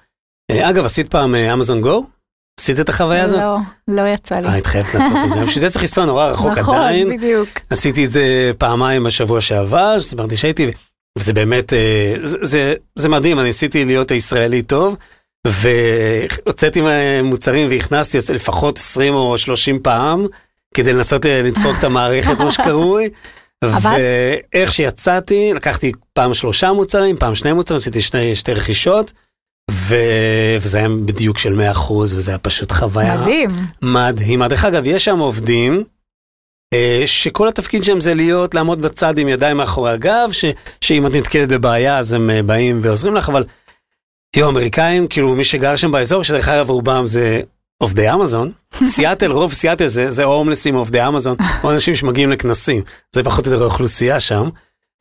אגב, 0.53 0.85
עשית 0.85 1.11
פעם 1.11 1.35
אמזון 1.35 1.81
גו? 1.81 2.07
עשית 2.59 2.81
את 2.81 2.88
החוויה 2.88 3.25
הזאת? 3.25 3.40
לא, 3.40 3.57
לא 3.88 4.03
יצא 4.09 4.35
לי. 4.35 4.49
אה, 4.49 4.55
התחייבת 4.55 4.94
לעשות 4.94 5.16
את 5.25 5.33
זה. 5.33 5.40
בשביל 5.44 5.61
זה 5.61 5.71
צריך 5.71 5.83
לנסוע 5.83 6.05
נורא 6.05 6.27
רחוק 6.27 6.59
נכון, 6.59 6.77
עדיין. 6.77 7.07
נכון, 7.07 7.18
בדיוק. 7.18 7.49
עשיתי 7.71 8.05
את 8.05 8.11
זה 8.11 8.51
פעמיים 8.59 9.05
בשבוע 9.05 9.40
שעבר, 9.40 9.99
שסיפרתי 9.99 10.37
שהייתי, 10.37 10.71
וזה 11.18 11.33
באמת, 11.33 11.73
אה, 11.73 12.14
זה, 12.23 12.38
זה, 12.42 12.75
זה 12.97 13.09
מדהים, 13.09 13.38
אני 13.38 13.47
ניסיתי 13.47 13.85
להיות 13.85 14.11
הישראלי 14.11 14.62
טוב, 14.62 14.97
והוצאתי 15.47 16.83
מוצרים 17.25 17.68
והכנסתי 17.71 18.18
לפחות 18.35 18.79
20 18.79 19.14
או 19.14 19.38
30 19.38 19.79
פעם, 19.83 20.27
כדי 20.75 20.92
לנסות 20.92 21.27
אה, 21.27 21.42
לדפוק 21.42 21.79
את 21.79 21.85
המערכת, 21.85 22.38
מה 22.38 22.51
שקרוי. 22.51 23.09
ואיך 23.83 24.73
שיצאתי, 24.73 25.53
לקחתי 25.55 25.92
פעם 26.12 26.35
שלושה 26.35 26.73
מוצרים, 26.73 27.16
פעם 27.16 27.35
שני 27.35 27.53
מוצרים, 27.53 27.79
עשיתי 27.79 28.01
שתי 28.35 28.55
רכישות. 28.55 29.12
ו... 29.70 29.94
וזה 30.61 30.78
היה 30.78 30.88
בדיוק 30.88 31.38
של 31.38 31.61
100% 31.74 31.92
וזה 31.92 32.31
היה 32.31 32.38
פשוט 32.38 32.72
חוויה 32.72 33.20
מדהים. 33.20 33.50
מדהימה. 33.83 34.48
דרך 34.48 34.64
אגב, 34.64 34.83
יש 34.87 35.04
שם 35.04 35.18
עובדים 35.18 35.85
אה, 36.74 37.02
שכל 37.07 37.48
התפקיד 37.48 37.85
שלהם 37.85 38.00
זה 38.00 38.14
להיות, 38.14 38.54
לעמוד 38.54 38.83
בצד 38.83 39.18
עם 39.18 39.28
ידיים 39.28 39.57
מאחורי 39.57 39.90
הגב, 39.90 40.28
ש... 40.33 40.44
שאם 40.81 41.07
את 41.07 41.12
נתקלת 41.14 41.48
בבעיה 41.48 41.98
אז 41.98 42.12
הם 42.12 42.31
אה, 42.31 42.42
באים 42.42 42.81
ועוזרים 42.83 43.14
לך, 43.14 43.28
אבל 43.28 43.44
תראו, 44.33 44.50
אמריקאים, 44.50 45.07
כאילו 45.07 45.35
מי 45.35 45.44
שגר 45.44 45.76
שם 45.76 45.90
באזור, 45.90 46.24
שדרך 46.24 46.48
אגב 46.48 46.70
רובם 46.70 47.07
זה 47.07 47.40
עובדי 47.83 48.12
אמזון, 48.12 48.52
סיאטל, 48.94 49.33
רוב 49.33 49.52
סיאטל 49.52 49.87
זה, 49.87 50.11
זה 50.11 50.24
או 50.24 50.35
הומלסים 50.35 50.74
או 50.74 50.81
עובדי 50.81 51.07
אמזון, 51.07 51.37
או 51.64 51.70
אנשים 51.70 51.96
שמגיעים 51.96 52.31
לכנסים, 52.31 52.83
זה 53.14 53.22
פחות 53.22 53.46
או 53.46 53.52
יותר 53.52 53.62
האוכלוסייה 53.62 54.20
שם, 54.20 54.48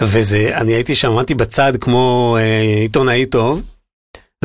וזה, 0.04 0.52
אני 0.54 0.74
הייתי 0.74 0.96
שם, 0.96 1.12
עמדתי 1.12 1.34
בצד 1.34 1.74
כמו 1.82 2.38
אה, 2.40 2.62
עיתונאי 2.82 3.26
טוב. 3.26 3.62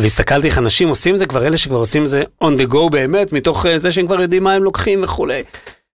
והסתכלתי 0.00 0.46
איך 0.46 0.59
אנשים 0.59 0.88
עושים 0.88 1.16
זה, 1.16 1.26
כבר 1.26 1.46
אלה 1.46 1.57
שכבר 1.57 1.76
עושים 1.76 2.07
זה 2.07 2.22
on 2.44 2.59
the 2.59 2.72
go 2.72 2.90
באמת, 2.90 3.33
מתוך 3.33 3.66
אה, 3.66 3.78
זה 3.78 3.92
שהם 3.92 4.07
כבר 4.07 4.20
יודעים 4.20 4.44
מה 4.44 4.52
הם 4.52 4.62
לוקחים 4.62 5.05
וכולי. 5.05 5.42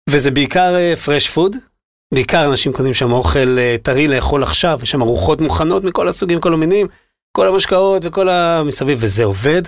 וזה 0.09 0.31
בעיקר 0.31 0.75
פרש 1.05 1.27
uh, 1.27 1.31
פוד, 1.31 1.55
בעיקר 2.13 2.45
אנשים 2.45 2.73
קונים 2.73 2.93
שם 2.93 3.11
אוכל 3.11 3.57
uh, 3.57 3.83
טרי 3.83 4.07
לאכול 4.07 4.43
עכשיו, 4.43 4.79
יש 4.83 4.91
שם 4.91 5.01
ארוחות 5.01 5.41
מוכנות 5.41 5.83
מכל 5.83 6.07
הסוגים, 6.07 6.39
כל 6.39 6.53
המינים, 6.53 6.87
כל 7.37 7.47
המשקאות 7.47 8.05
וכל 8.05 8.29
המסביב, 8.29 8.97
וזה 9.01 9.23
עובד. 9.23 9.61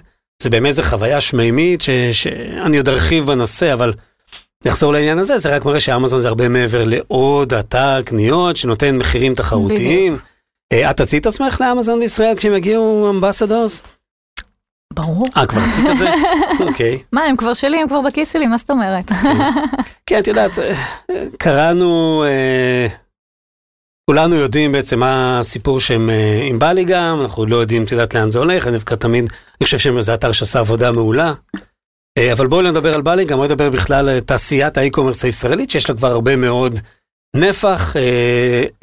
זה 0.43 0.49
באמת 0.49 0.75
זה 0.75 0.83
חוויה 0.83 1.21
שמימית 1.21 1.81
ש, 1.81 1.89
שאני 2.11 2.77
עוד 2.77 2.89
ארחיב 2.89 3.25
בנושא, 3.25 3.73
אבל 3.73 3.93
נחזור 4.65 4.93
לעניין 4.93 5.19
הזה, 5.19 5.37
זה 5.37 5.55
רק 5.55 5.65
מראה 5.65 5.79
שאמזון 5.79 6.19
זה 6.19 6.27
הרבה 6.27 6.49
מעבר 6.49 6.83
לעוד 6.83 7.53
אתר 7.53 8.01
קניות 8.01 8.57
שנותן 8.57 8.97
מחירים 8.97 9.35
תחרותיים. 9.35 10.17
את 10.73 10.97
תציעי 10.97 11.19
את 11.19 11.25
עצמך 11.25 11.61
לאמזון 11.61 11.99
בישראל 11.99 12.35
כשהם 12.35 12.53
יגיעו 12.53 13.09
אמבסדורס? 13.09 13.83
ברור. 14.93 15.28
אה, 15.38 15.45
כבר 15.45 15.62
עשית 15.62 15.86
את 15.91 15.97
זה? 15.97 16.10
אוקיי. 16.67 16.99
מה, 17.12 17.21
הם 17.21 17.36
כבר 17.36 17.54
שלי, 17.54 17.82
הם 17.82 17.88
כבר 17.88 18.02
בכיס 18.02 18.34
שלי, 18.34 18.47
מה 18.47 18.58
זאת 18.58 18.69
אומרת? 18.69 19.12
כן, 20.06 20.19
את 20.19 20.28
יודעת, 20.28 20.52
קראנו, 21.38 22.23
אה, 22.23 22.88
כולנו 24.10 24.36
יודעים 24.36 24.71
בעצם 24.71 24.99
מה 24.99 25.39
הסיפור 25.39 25.80
שהם 25.80 26.10
אה, 26.10 26.41
עם 26.49 26.60
בלי 26.60 26.84
גם, 26.84 27.21
אנחנו 27.21 27.45
לא 27.45 27.56
יודעים, 27.58 27.84
את 27.84 27.91
יודעת, 27.91 28.13
לאן 28.13 28.32
זה 28.32 28.39
הולך, 28.39 28.67
אני 28.67 28.73
דווקא 28.73 28.95
תמיד, 28.95 29.23
אני 29.23 29.65
חושב 29.65 29.78
שזה 29.78 30.13
אתר 30.13 30.32
שעשה 30.32 30.60
עבודה 30.60 30.91
מעולה. 30.91 31.34
אה, 32.17 32.32
אבל 32.32 32.47
בואו 32.47 32.62
נדבר 32.62 32.95
על 32.95 33.02
בלי, 33.02 33.25
גם 33.25 33.38
בואו 33.38 33.47
נדבר 33.47 33.69
בכלל 33.69 34.10
על 34.10 34.19
תעשיית 34.19 34.78
האי-קומרס 34.78 35.25
הישראלית, 35.25 35.69
שיש 35.69 35.89
לה 35.89 35.95
כבר 35.95 36.08
הרבה 36.08 36.36
מאוד 36.36 36.80
נפח. 37.36 37.95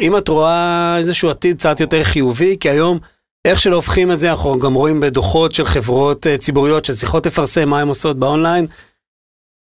אם 0.01 0.17
את 0.17 0.29
רואה 0.29 0.97
איזשהו 0.99 1.31
עתיד 1.31 1.57
קצת 1.57 1.81
יותר 1.81 2.05
חיובי, 2.05 2.57
כי 2.61 2.71
היום, 2.71 2.99
איך 3.47 3.61
שלא 3.61 3.77
הופכים 3.77 4.13
את 4.13 4.21
זה, 4.21 4.31
אנחנו 4.31 4.59
גם 4.59 4.75
רואים 4.75 5.01
בדוחות 5.01 5.55
של 5.55 5.67
חברות 5.67 6.27
uh, 6.27 6.39
ציבוריות 6.39 6.85
שצריכות 6.85 7.27
לפרסם 7.27 7.69
מה 7.69 7.81
הן 7.81 7.89
עושות 7.89 8.19
באונליין. 8.19 8.67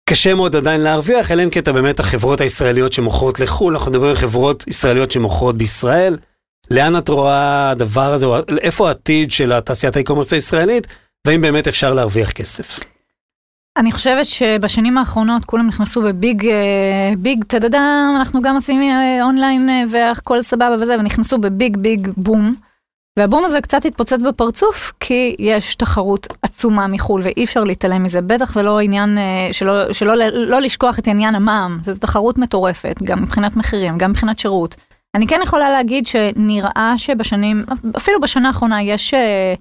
קשה 0.09 0.33
מאוד 0.33 0.55
עדיין 0.55 0.81
להרוויח, 0.81 1.31
אלא 1.31 1.43
אם 1.43 1.49
כן 1.49 1.59
אתה 1.59 1.73
באמת 1.73 1.99
החברות 1.99 2.41
הישראליות 2.41 2.93
שמוכרות 2.93 3.39
לחו"ל, 3.39 3.75
אנחנו 3.75 3.91
מדברים 3.91 4.09
על 4.09 4.15
חברות 4.15 4.67
ישראליות 4.67 5.11
שמוכרות 5.11 5.57
בישראל. 5.57 6.17
לאן 6.71 6.97
את 6.97 7.09
רואה 7.09 7.69
הדבר 7.69 8.13
הזה, 8.13 8.27
איפה 8.61 8.87
העתיד 8.87 9.31
של 9.31 9.51
התעשיית 9.51 9.95
ה 9.95 9.99
e-commerce 9.99 10.33
הישראלית, 10.33 10.87
והאם 11.27 11.41
באמת 11.41 11.67
אפשר 11.67 11.93
להרוויח 11.93 12.31
כסף? 12.31 12.79
אני 13.77 13.91
חושבת 13.91 14.25
שבשנים 14.25 14.97
האחרונות 14.97 15.45
כולם 15.45 15.67
נכנסו 15.67 16.01
ב 16.01 16.10
big, 16.10 16.47
big 17.17 17.43
טדדם, 17.43 18.15
אנחנו 18.19 18.41
גם 18.41 18.55
עושים 18.55 18.81
אונליין 19.21 19.69
והכל 19.91 20.41
סבבה 20.41 20.75
וזה, 20.81 20.95
ונכנסו 20.99 21.37
ב 21.37 21.47
big 21.47 21.77
big 21.77 22.07
boom. 22.17 22.55
והבום 23.19 23.45
הזה 23.45 23.61
קצת 23.61 23.85
התפוצץ 23.85 24.21
בפרצוף, 24.27 24.93
כי 24.99 25.35
יש 25.39 25.75
תחרות 25.75 26.27
עצומה 26.41 26.87
מחו"ל 26.87 27.21
ואי 27.23 27.43
אפשר 27.43 27.63
להתעלם 27.63 28.03
מזה, 28.03 28.21
בטח 28.21 28.53
ולא 28.55 28.79
עניין, 28.79 29.17
אה, 29.17 29.49
שלא, 29.51 29.93
שלא 29.93 30.15
לא 30.31 30.61
לשכוח 30.61 30.99
את 30.99 31.07
עניין 31.07 31.35
המע"מ, 31.35 31.77
זו 31.81 31.93
תחרות 31.99 32.37
מטורפת, 32.37 32.95
גם 33.03 33.23
מבחינת 33.23 33.55
מחירים, 33.55 33.97
גם 33.97 34.09
מבחינת 34.09 34.39
שירות. 34.39 34.75
אני 35.15 35.27
כן 35.27 35.39
יכולה 35.43 35.69
להגיד 35.69 36.07
שנראה 36.07 36.93
שבשנים, 36.97 37.65
אפילו 37.97 38.19
בשנה 38.21 38.47
האחרונה 38.47 38.83
יש 38.83 39.13
אה, 39.13 39.53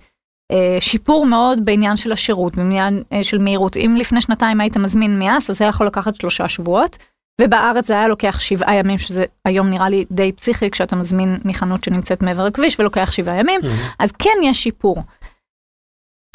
אה, 0.53 0.81
שיפור 0.81 1.27
מאוד 1.27 1.65
בעניין 1.65 1.97
של 1.97 2.13
השירות, 2.13 2.57
בעניין 2.57 3.03
של 3.23 3.39
מהירות. 3.39 3.77
אם 3.77 3.95
לפני 3.99 4.21
שנתיים 4.21 4.61
היית 4.61 4.77
מזמין 4.77 5.19
מאס, 5.19 5.51
אז 5.51 5.59
זה 5.59 5.65
יכול 5.65 5.87
לקחת 5.87 6.17
שלושה 6.17 6.49
שבועות. 6.49 6.97
ובארץ 7.41 7.87
זה 7.87 7.93
היה 7.93 8.09
לוקח 8.09 8.41
שבעה 8.41 8.75
ימים, 8.75 8.99
שזה 8.99 9.25
היום 9.45 9.71
נראה 9.71 9.89
לי 9.89 10.05
די 10.11 10.33
פסיכי 10.33 10.71
כשאתה 10.71 10.97
מזמין 10.97 11.39
מחנות 11.45 11.85
שנמצאת 11.85 12.23
מעבר 12.23 12.45
לכביש 12.47 12.81
ולוקח 12.81 13.11
שבעה 13.11 13.41
ימים, 13.41 13.61
mm-hmm. 13.61 13.95
אז 13.99 14.13
כן 14.13 14.39
יש 14.43 14.63
שיפור. 14.63 15.03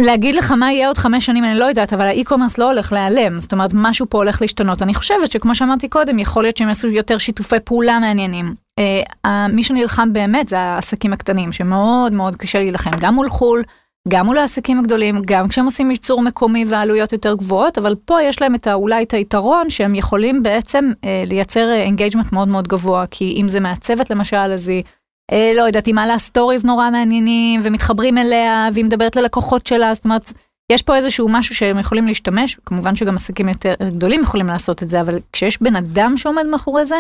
להגיד 0.02 0.36
לך 0.36 0.52
מה 0.52 0.72
יהיה 0.72 0.88
עוד 0.88 0.98
חמש 0.98 1.26
שנים 1.26 1.44
אני 1.44 1.56
לא 1.56 1.66
יודעת, 1.66 1.94
אבל 1.94 2.06
האי-קומרס 2.06 2.58
לא 2.58 2.66
הולך 2.66 2.94
להיעלם, 2.94 3.40
זאת 3.40 3.54
אומרת 3.54 3.72
משהו 3.74 4.06
פה 4.10 4.18
הולך 4.18 4.42
להשתנות. 4.42 4.82
אני 4.82 4.94
חושבת 4.94 5.32
שכמו 5.32 5.56
שאמרתי 5.56 5.90
קודם, 5.90 6.20
יכול 6.20 6.44
להיות 6.44 6.58
שהם 6.58 6.68
יעשו 6.68 6.88
יותר 6.88 7.18
שיתופי 7.18 7.60
פעולה 7.64 8.00
מעניינים. 8.00 8.56
אה, 8.80 9.48
מי 9.48 9.64
שנלחם 9.64 10.14
באמת 10.14 10.50
זה 10.50 10.60
העסקים 10.60 11.14
הקטנים, 11.14 11.52
שמאוד 11.52 12.14
מאוד 12.14 12.36
קשה 12.36 12.60
להילחם, 12.60 12.92
גם 13.00 13.14
מול 13.14 13.30
חו"ל, 13.30 13.64
גם 14.08 14.26
מול 14.26 14.38
העסקים 14.38 14.80
הגדולים, 14.80 15.22
גם 15.26 15.48
כשהם 15.48 15.66
עושים 15.66 15.92
ייצור 15.92 16.22
מקומי 16.22 16.66
ועלויות 16.68 17.14
יותר 17.14 17.34
גבוהות, 17.36 17.78
אבל 17.78 17.96
פה 18.06 18.22
יש 18.22 18.42
להם 18.42 18.56
את 18.56 18.68
אולי 18.68 19.04
את 19.04 19.14
היתרון 19.14 19.70
שהם 19.70 19.96
יכולים 19.96 20.44
בעצם 20.44 20.92
אה, 21.04 21.24
לייצר 21.26 21.74
engagement 21.74 22.26
אה, 22.26 22.30
מאוד 22.34 22.48
מאוד 22.48 22.68
גבוה, 22.68 23.06
כי 23.12 23.38
אם 23.42 23.48
זה 23.48 23.60
מעצבת 23.60 24.10
למשל, 24.10 24.36
אז 24.38 24.68
היא, 24.68 24.84
אה, 25.32 25.52
לא 25.56 25.62
יודעת, 25.62 25.86
היא 25.86 25.96
מעלה 25.96 26.18
stories 26.18 26.66
נורא 26.66 26.90
מעניינים, 26.90 27.62
ומתחברים 27.64 28.18
אליה, 28.18 28.70
והיא 28.74 28.86
מדברת 28.86 29.16
ללקוחות 29.16 29.68
שלה, 29.68 29.94
זאת 29.94 30.06
אומרת, 30.06 30.34
יש 30.72 30.82
פה 30.82 30.96
איזשהו 30.96 31.30
משהו 31.30 31.56
שהם 31.56 31.80
יכולים 31.80 32.08
להשתמש, 32.08 32.58
כמובן 32.66 32.96
שגם 32.96 33.16
עסקים 33.16 33.50
יותר 33.50 33.74
גדולים 33.90 34.22
יכולים 34.22 34.48
לעשות 34.48 34.84
את 34.84 34.90
זה, 34.90 35.02
אבל 35.02 35.20
כשיש 35.34 35.62
בן 35.62 35.76
אדם 35.76 36.18
שעומד 36.18 36.46
מאחורי 36.52 36.86
זה, 36.86 36.96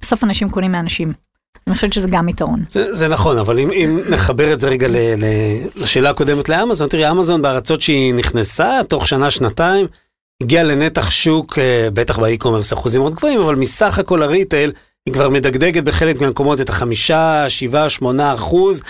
בסוף 0.00 0.24
אנשים 0.24 0.50
קונים 0.50 0.72
מאנשים. 0.72 1.27
אני 1.66 1.74
חושבת 1.74 1.92
שזה 1.92 2.08
גם 2.10 2.28
יתרון. 2.28 2.64
זה, 2.68 2.94
זה 2.94 3.08
נכון, 3.08 3.38
אבל 3.38 3.58
אם, 3.58 3.70
אם 3.70 4.00
נחבר 4.08 4.52
את 4.52 4.60
זה 4.60 4.68
רגע 4.68 4.88
ל, 4.88 4.96
ל, 4.96 5.24
לשאלה 5.76 6.10
הקודמת 6.10 6.48
לאמזון, 6.48 6.88
תראי, 6.88 7.10
אמזון 7.10 7.42
בארצות 7.42 7.80
שהיא 7.80 8.14
נכנסה, 8.14 8.80
תוך 8.88 9.06
שנה-שנתיים, 9.06 9.86
הגיעה 10.42 10.64
לנתח 10.64 11.10
שוק, 11.10 11.58
אה, 11.58 11.88
בטח 11.92 12.18
ב 12.18 12.23
e-commerce 12.23 12.72
אחוזים 12.72 13.00
מאוד 13.00 13.14
גבוהים, 13.14 13.40
אבל 13.40 13.54
מסך 13.54 13.98
הכל 13.98 14.22
ה 14.22 14.28
retail, 14.28 14.72
היא 15.06 15.14
כבר 15.14 15.28
מדגדגת 15.28 15.84
בחלק 15.84 16.20
מהמקומות 16.20 16.60
את 16.60 16.68
החמישה, 16.68 17.48
שבעה, 17.48 17.88
שמונה 17.88 18.34
אחוז. 18.34 18.82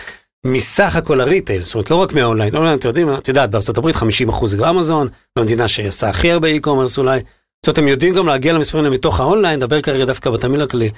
מסך 0.46 0.96
הכל 0.96 1.20
ה 1.20 1.25
retail, 1.25 1.62
זאת 1.62 1.74
אומרת 1.74 1.90
לא 1.90 1.96
רק 1.96 2.12
מהאונליין, 2.12 2.56
אונליין 2.56 2.78
אתם 2.78 2.88
יודעים, 2.88 3.14
ארצות 3.14 3.50
הברית 3.78 3.96
50 3.96 4.28
אחוז 4.28 4.50
זה 4.50 4.70
אמזון, 4.70 5.08
במדינה 5.38 5.68
שעושה 5.68 6.08
הכי 6.08 6.30
הרבה 6.30 6.48
e-commerce 6.48 6.98
אולי, 6.98 7.20
זאת 7.66 7.66
אומרת 7.66 7.78
הם 7.78 7.88
יודעים 7.88 8.14
גם 8.14 8.26
להגיע 8.26 8.52
למספרים 8.52 8.84
האלה 8.84 8.96
מתוך 8.96 9.20
האונליין, 9.20 9.60
מדבר 9.60 9.80
כרגע 9.80 10.04
דווקא 10.04 10.30
בתמהיל 10.30 10.62
הכללי, 10.62 10.90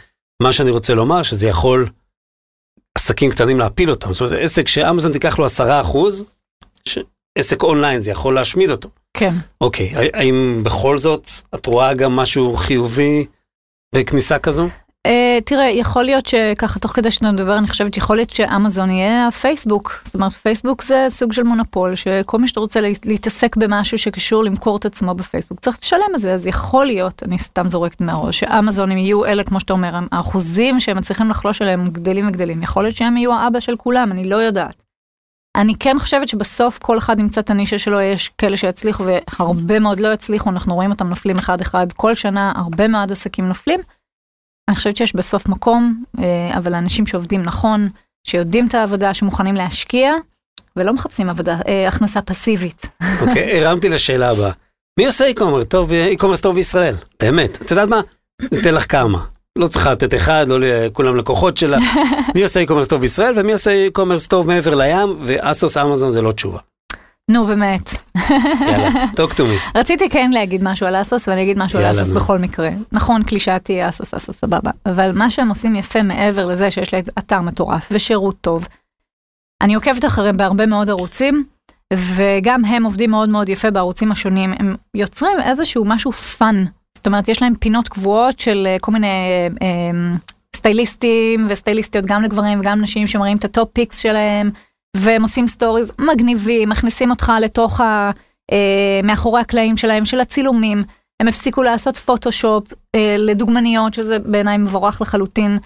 מה 0.42 0.52
שאני 0.52 0.70
רוצה 0.70 0.94
לומר, 0.94 1.22
שזה 1.22 1.46
יכול 1.46 1.88
עסקים 2.94 3.30
קטנים 3.30 3.58
להפיל 3.58 3.90
אותם. 3.90 4.12
זאת 4.12 4.20
אומרת, 4.20 4.38
עסק 4.44 4.68
שאמזון 4.68 5.12
תיקח 5.12 5.38
לו 5.38 5.44
עשרה 5.44 5.80
אחוז, 5.80 6.24
עסק 7.38 7.62
אונליין 7.62 8.00
זה 8.00 8.10
יכול 8.10 8.34
להשמיד 8.34 8.70
אותו. 8.70 8.88
כן. 9.16 9.32
אוקיי, 9.60 9.94
האם 10.12 10.60
בכל 10.64 10.98
זאת 10.98 11.28
את 11.54 11.66
רואה 11.66 11.94
גם 11.94 12.16
משהו 12.16 12.56
חיובי 12.56 13.26
בכניסה 13.94 14.38
כזו? 14.38 14.68
Uh, 15.08 15.44
תראה, 15.44 15.64
יכול 15.64 16.04
להיות 16.04 16.26
שככה 16.26 16.78
תוך 16.78 16.92
כדי 16.92 17.10
שאתה 17.10 17.32
מדבר, 17.32 17.58
אני 17.58 17.68
חושבת 17.68 17.94
שיכול 17.94 18.16
להיות 18.16 18.30
שאמזון 18.30 18.90
יהיה 18.90 19.26
הפייסבוק. 19.26 20.00
זאת 20.04 20.14
אומרת, 20.14 20.32
פייסבוק 20.32 20.82
זה 20.82 21.06
סוג 21.08 21.32
של 21.32 21.42
מונופול, 21.42 21.94
שכל 21.94 22.38
מי 22.38 22.48
שאתה 22.48 22.60
רוצה 22.60 22.80
להתעסק 23.04 23.56
במשהו 23.56 23.98
שקשור 23.98 24.44
למכור 24.44 24.76
את 24.76 24.84
עצמו 24.84 25.14
בפייסבוק, 25.14 25.60
צריך 25.60 25.78
לשלם 25.82 26.00
על 26.14 26.20
זה, 26.20 26.34
אז 26.34 26.46
יכול 26.46 26.86
להיות, 26.86 27.22
אני 27.22 27.38
סתם 27.38 27.68
זורקת 27.68 28.00
מהראש, 28.00 28.40
שאמזון 28.40 28.90
יהיו 28.90 29.24
אלה, 29.24 29.44
כמו 29.44 29.60
שאתה 29.60 29.72
אומר, 29.72 29.98
האחוזים 30.12 30.80
שהם 30.80 30.96
מצליחים 30.96 31.30
לחלוש 31.30 31.62
עליהם 31.62 31.86
גדלים 31.86 32.28
וגדלים. 32.28 32.62
יכול 32.62 32.84
להיות 32.84 32.96
שהם 32.96 33.16
יהיו 33.16 33.32
האבא 33.32 33.60
של 33.60 33.76
כולם, 33.76 34.12
אני 34.12 34.24
לא 34.24 34.36
יודעת. 34.36 34.82
אני 35.56 35.74
כן 35.80 35.96
חושבת 35.98 36.28
שבסוף 36.28 36.78
כל 36.78 36.98
אחד 36.98 37.20
ימצא 37.20 37.40
את 37.40 37.50
הנישה 37.50 37.78
שלו, 37.78 38.00
יש 38.00 38.30
כאלה 38.38 38.56
שיצליחו 38.56 39.04
והרבה 39.06 39.78
מאוד 39.78 40.00
לא 40.00 40.12
יצליחו, 40.12 40.50
אנחנו 40.50 40.74
רואים 40.74 40.90
אותם 40.90 41.08
נופלים 41.08 41.38
אחד 41.38 41.60
אחד, 41.60 41.92
כל 41.92 42.14
שנה 42.14 42.52
הרבה 42.56 42.88
מאוד 42.88 43.12
עסקים 43.12 43.48
נופלים. 43.48 43.80
אני 44.70 44.76
חושבת 44.76 44.96
שיש 44.96 45.16
בסוף 45.16 45.48
מקום, 45.48 46.04
אה, 46.18 46.58
אבל 46.58 46.74
אנשים 46.74 47.06
שעובדים 47.06 47.42
נכון, 47.42 47.88
שיודעים 48.24 48.66
את 48.66 48.74
העבודה, 48.74 49.14
שמוכנים 49.14 49.54
להשקיע, 49.54 50.12
ולא 50.76 50.92
מחפשים 50.92 51.30
עבודה, 51.30 51.58
אה, 51.68 51.88
הכנסה 51.88 52.22
פסיבית. 52.22 52.86
אוקיי, 53.22 53.64
הרמתי 53.64 53.88
לשאלה 53.88 54.30
הבאה. 54.30 54.50
מי 54.98 55.06
עושה 55.06 55.24
e-commerce 55.24 55.64
טוב, 55.64 55.92
e-commerce 55.92 56.40
טוב 56.40 56.54
בישראל? 56.54 56.94
באמת. 57.22 57.62
את 57.62 57.70
יודעת 57.70 57.88
מה? 57.88 58.00
ניתן 58.52 58.74
לך 58.74 58.92
כמה. 58.92 59.24
לא 59.58 59.66
צריכה 59.66 59.92
לתת 59.92 60.14
אחד, 60.14 60.44
לא 60.48 60.60
לכולם 60.60 61.16
לקוחות 61.16 61.56
שלה. 61.56 61.78
מי 62.34 62.42
עושה 62.42 62.60
e-commerce 62.60 62.88
טוב 62.88 63.00
בישראל 63.00 63.34
ומי 63.36 63.52
עושה 63.52 63.70
e-commerce 63.70 64.26
טוב 64.26 64.46
מעבר 64.46 64.74
לים, 64.74 65.16
ואסוס 65.24 65.76
אמזון 65.76 66.10
זה 66.10 66.22
לא 66.22 66.32
תשובה. 66.32 66.58
נו 67.30 67.44
באמת. 67.44 67.90
יאללה, 68.60 69.04
talk 69.16 69.32
to 69.32 69.38
me. 69.38 69.78
רציתי 69.78 70.08
כן 70.08 70.30
להגיד 70.30 70.62
משהו 70.64 70.86
על 70.86 71.00
אסוס 71.00 71.28
ואני 71.28 71.42
אגיד 71.42 71.58
משהו 71.58 71.78
על 71.78 71.92
אסוס 71.92 72.10
בכל 72.10 72.38
מקרה. 72.38 72.70
נכון, 72.92 73.22
קלישאתי 73.22 73.88
אסוס, 73.88 74.14
אסוס 74.14 74.36
סבבה. 74.36 74.70
אבל 74.86 75.12
מה 75.14 75.30
שהם 75.30 75.48
עושים 75.48 75.76
יפה 75.76 76.02
מעבר 76.02 76.44
לזה 76.44 76.70
שיש 76.70 76.94
להם 76.94 77.04
אתר 77.18 77.40
מטורף 77.40 77.88
ושירות 77.90 78.36
טוב. 78.40 78.68
אני 79.62 79.74
עוקבת 79.74 80.04
אחריהם 80.04 80.36
בהרבה 80.36 80.66
מאוד 80.66 80.90
ערוצים, 80.90 81.44
וגם 81.92 82.64
הם 82.64 82.84
עובדים 82.84 83.10
מאוד 83.10 83.28
מאוד 83.28 83.48
יפה 83.48 83.70
בערוצים 83.70 84.12
השונים. 84.12 84.52
הם 84.58 84.76
יוצרים 84.94 85.40
איזשהו 85.40 85.84
משהו 85.84 86.12
fun. 86.12 86.64
זאת 86.96 87.06
אומרת, 87.06 87.28
יש 87.28 87.42
להם 87.42 87.54
פינות 87.54 87.88
קבועות 87.88 88.40
של 88.40 88.66
אה, 88.66 88.76
כל 88.80 88.92
מיני 88.92 89.06
אה, 89.06 89.66
אה, 89.66 90.16
סטייליסטים 90.56 91.46
וסטייליסטיות 91.48 92.06
גם 92.06 92.22
לגברים 92.22 92.60
וגם 92.60 92.80
נשים 92.80 93.06
שמראים 93.06 93.36
את 93.36 93.44
ה 93.44 93.50
top 93.50 93.68
picks 93.72 93.98
שלהם. 93.98 94.50
והם 94.96 95.22
עושים 95.22 95.48
stories 95.48 95.92
מגניבים, 95.98 96.68
מכניסים 96.68 97.10
אותך 97.10 97.32
לתוך 97.40 97.80
ה... 97.80 98.10
אה, 98.52 99.00
מאחורי 99.04 99.40
הקלעים 99.40 99.76
שלהם, 99.76 100.04
של 100.04 100.20
הצילומים. 100.20 100.82
הם 101.20 101.28
הפסיקו 101.28 101.62
לעשות 101.62 101.96
פוטושופ 101.96 102.72
אה, 102.94 103.14
לדוגמניות, 103.18 103.94
שזה 103.94 104.18
בעיניי 104.18 104.58
מבורך 104.58 105.00
לחלוטין. 105.00 105.58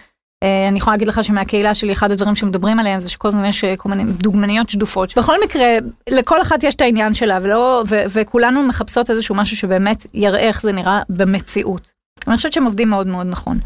אה, 0.44 0.68
אני 0.68 0.78
יכולה 0.78 0.94
להגיד 0.94 1.08
לך 1.08 1.24
שמהקהילה 1.24 1.74
שלי, 1.74 1.92
אחד 1.92 2.10
הדברים 2.10 2.36
שמדברים 2.36 2.78
עליהם 2.78 3.00
זה 3.00 3.10
שכל 3.10 3.28
הזמן 3.28 3.44
יש 3.44 3.64
כל 3.64 3.88
מיני 3.88 4.12
דוגמניות 4.12 4.70
שדופות. 4.70 5.18
בכל 5.18 5.36
מקרה, 5.44 5.66
לכל 6.10 6.42
אחת 6.42 6.62
יש 6.62 6.74
את 6.74 6.80
העניין 6.80 7.14
שלה, 7.14 7.38
ולא, 7.42 7.82
ו, 7.88 7.96
וכולנו 8.08 8.62
מחפשות 8.62 9.10
איזשהו 9.10 9.34
משהו 9.34 9.56
שבאמת 9.56 10.06
יראה 10.14 10.40
איך 10.40 10.62
זה 10.62 10.72
נראה 10.72 11.02
במציאות. 11.08 11.92
אני 12.28 12.36
חושבת 12.36 12.52
שהם 12.52 12.64
עובדים 12.64 12.90
מאוד 12.90 13.06
מאוד 13.06 13.26
נכון. 13.26 13.58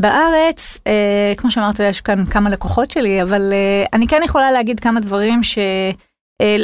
בארץ, 0.00 0.78
אה, 0.86 1.32
כמו 1.36 1.50
שאמרת, 1.50 1.80
יש 1.80 2.00
כאן 2.00 2.26
כמה 2.26 2.50
לקוחות 2.50 2.90
שלי, 2.90 3.22
אבל 3.22 3.52
אה, 3.52 3.84
אני 3.92 4.08
כן 4.08 4.20
יכולה 4.24 4.50
להגיד 4.50 4.80
כמה 4.80 5.00
דברים 5.00 5.42
ש... 5.42 5.58
אה, 6.40 6.56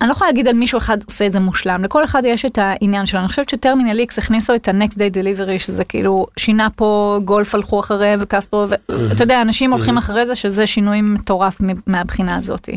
אני 0.00 0.08
לא 0.08 0.14
יכולה 0.14 0.30
להגיד 0.30 0.48
על 0.48 0.54
מישהו 0.54 0.78
אחד 0.78 0.98
עושה 1.06 1.26
את 1.26 1.32
זה 1.32 1.40
מושלם, 1.40 1.84
לכל 1.84 2.04
אחד 2.04 2.22
יש 2.24 2.44
את 2.44 2.58
העניין 2.58 3.06
שלו. 3.06 3.20
אני 3.20 3.28
חושבת 3.28 3.48
שטרמינל 3.48 3.98
איקס 3.98 4.18
הכניסו 4.18 4.54
את 4.54 4.68
ה-next 4.68 4.94
day 4.94 5.14
delivery, 5.14 5.58
שזה 5.58 5.84
כאילו 5.84 6.26
שינה 6.38 6.70
פה, 6.76 7.18
גולף 7.24 7.54
הלכו 7.54 7.80
אחריהם 7.80 8.20
וקסטרו, 8.22 8.66
ואתה 8.68 9.22
יודע, 9.22 9.42
אנשים 9.42 9.72
הולכים 9.72 9.98
אחרי 9.98 10.26
זה, 10.26 10.34
שזה 10.34 10.66
שינוי 10.66 11.00
מטורף 11.00 11.60
מהבחינה 11.86 12.36
הזאת. 12.36 12.68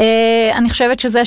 Uh, 0.00 0.56
אני 0.56 0.70
חושבת 0.70 1.00
שזה 1.00 1.22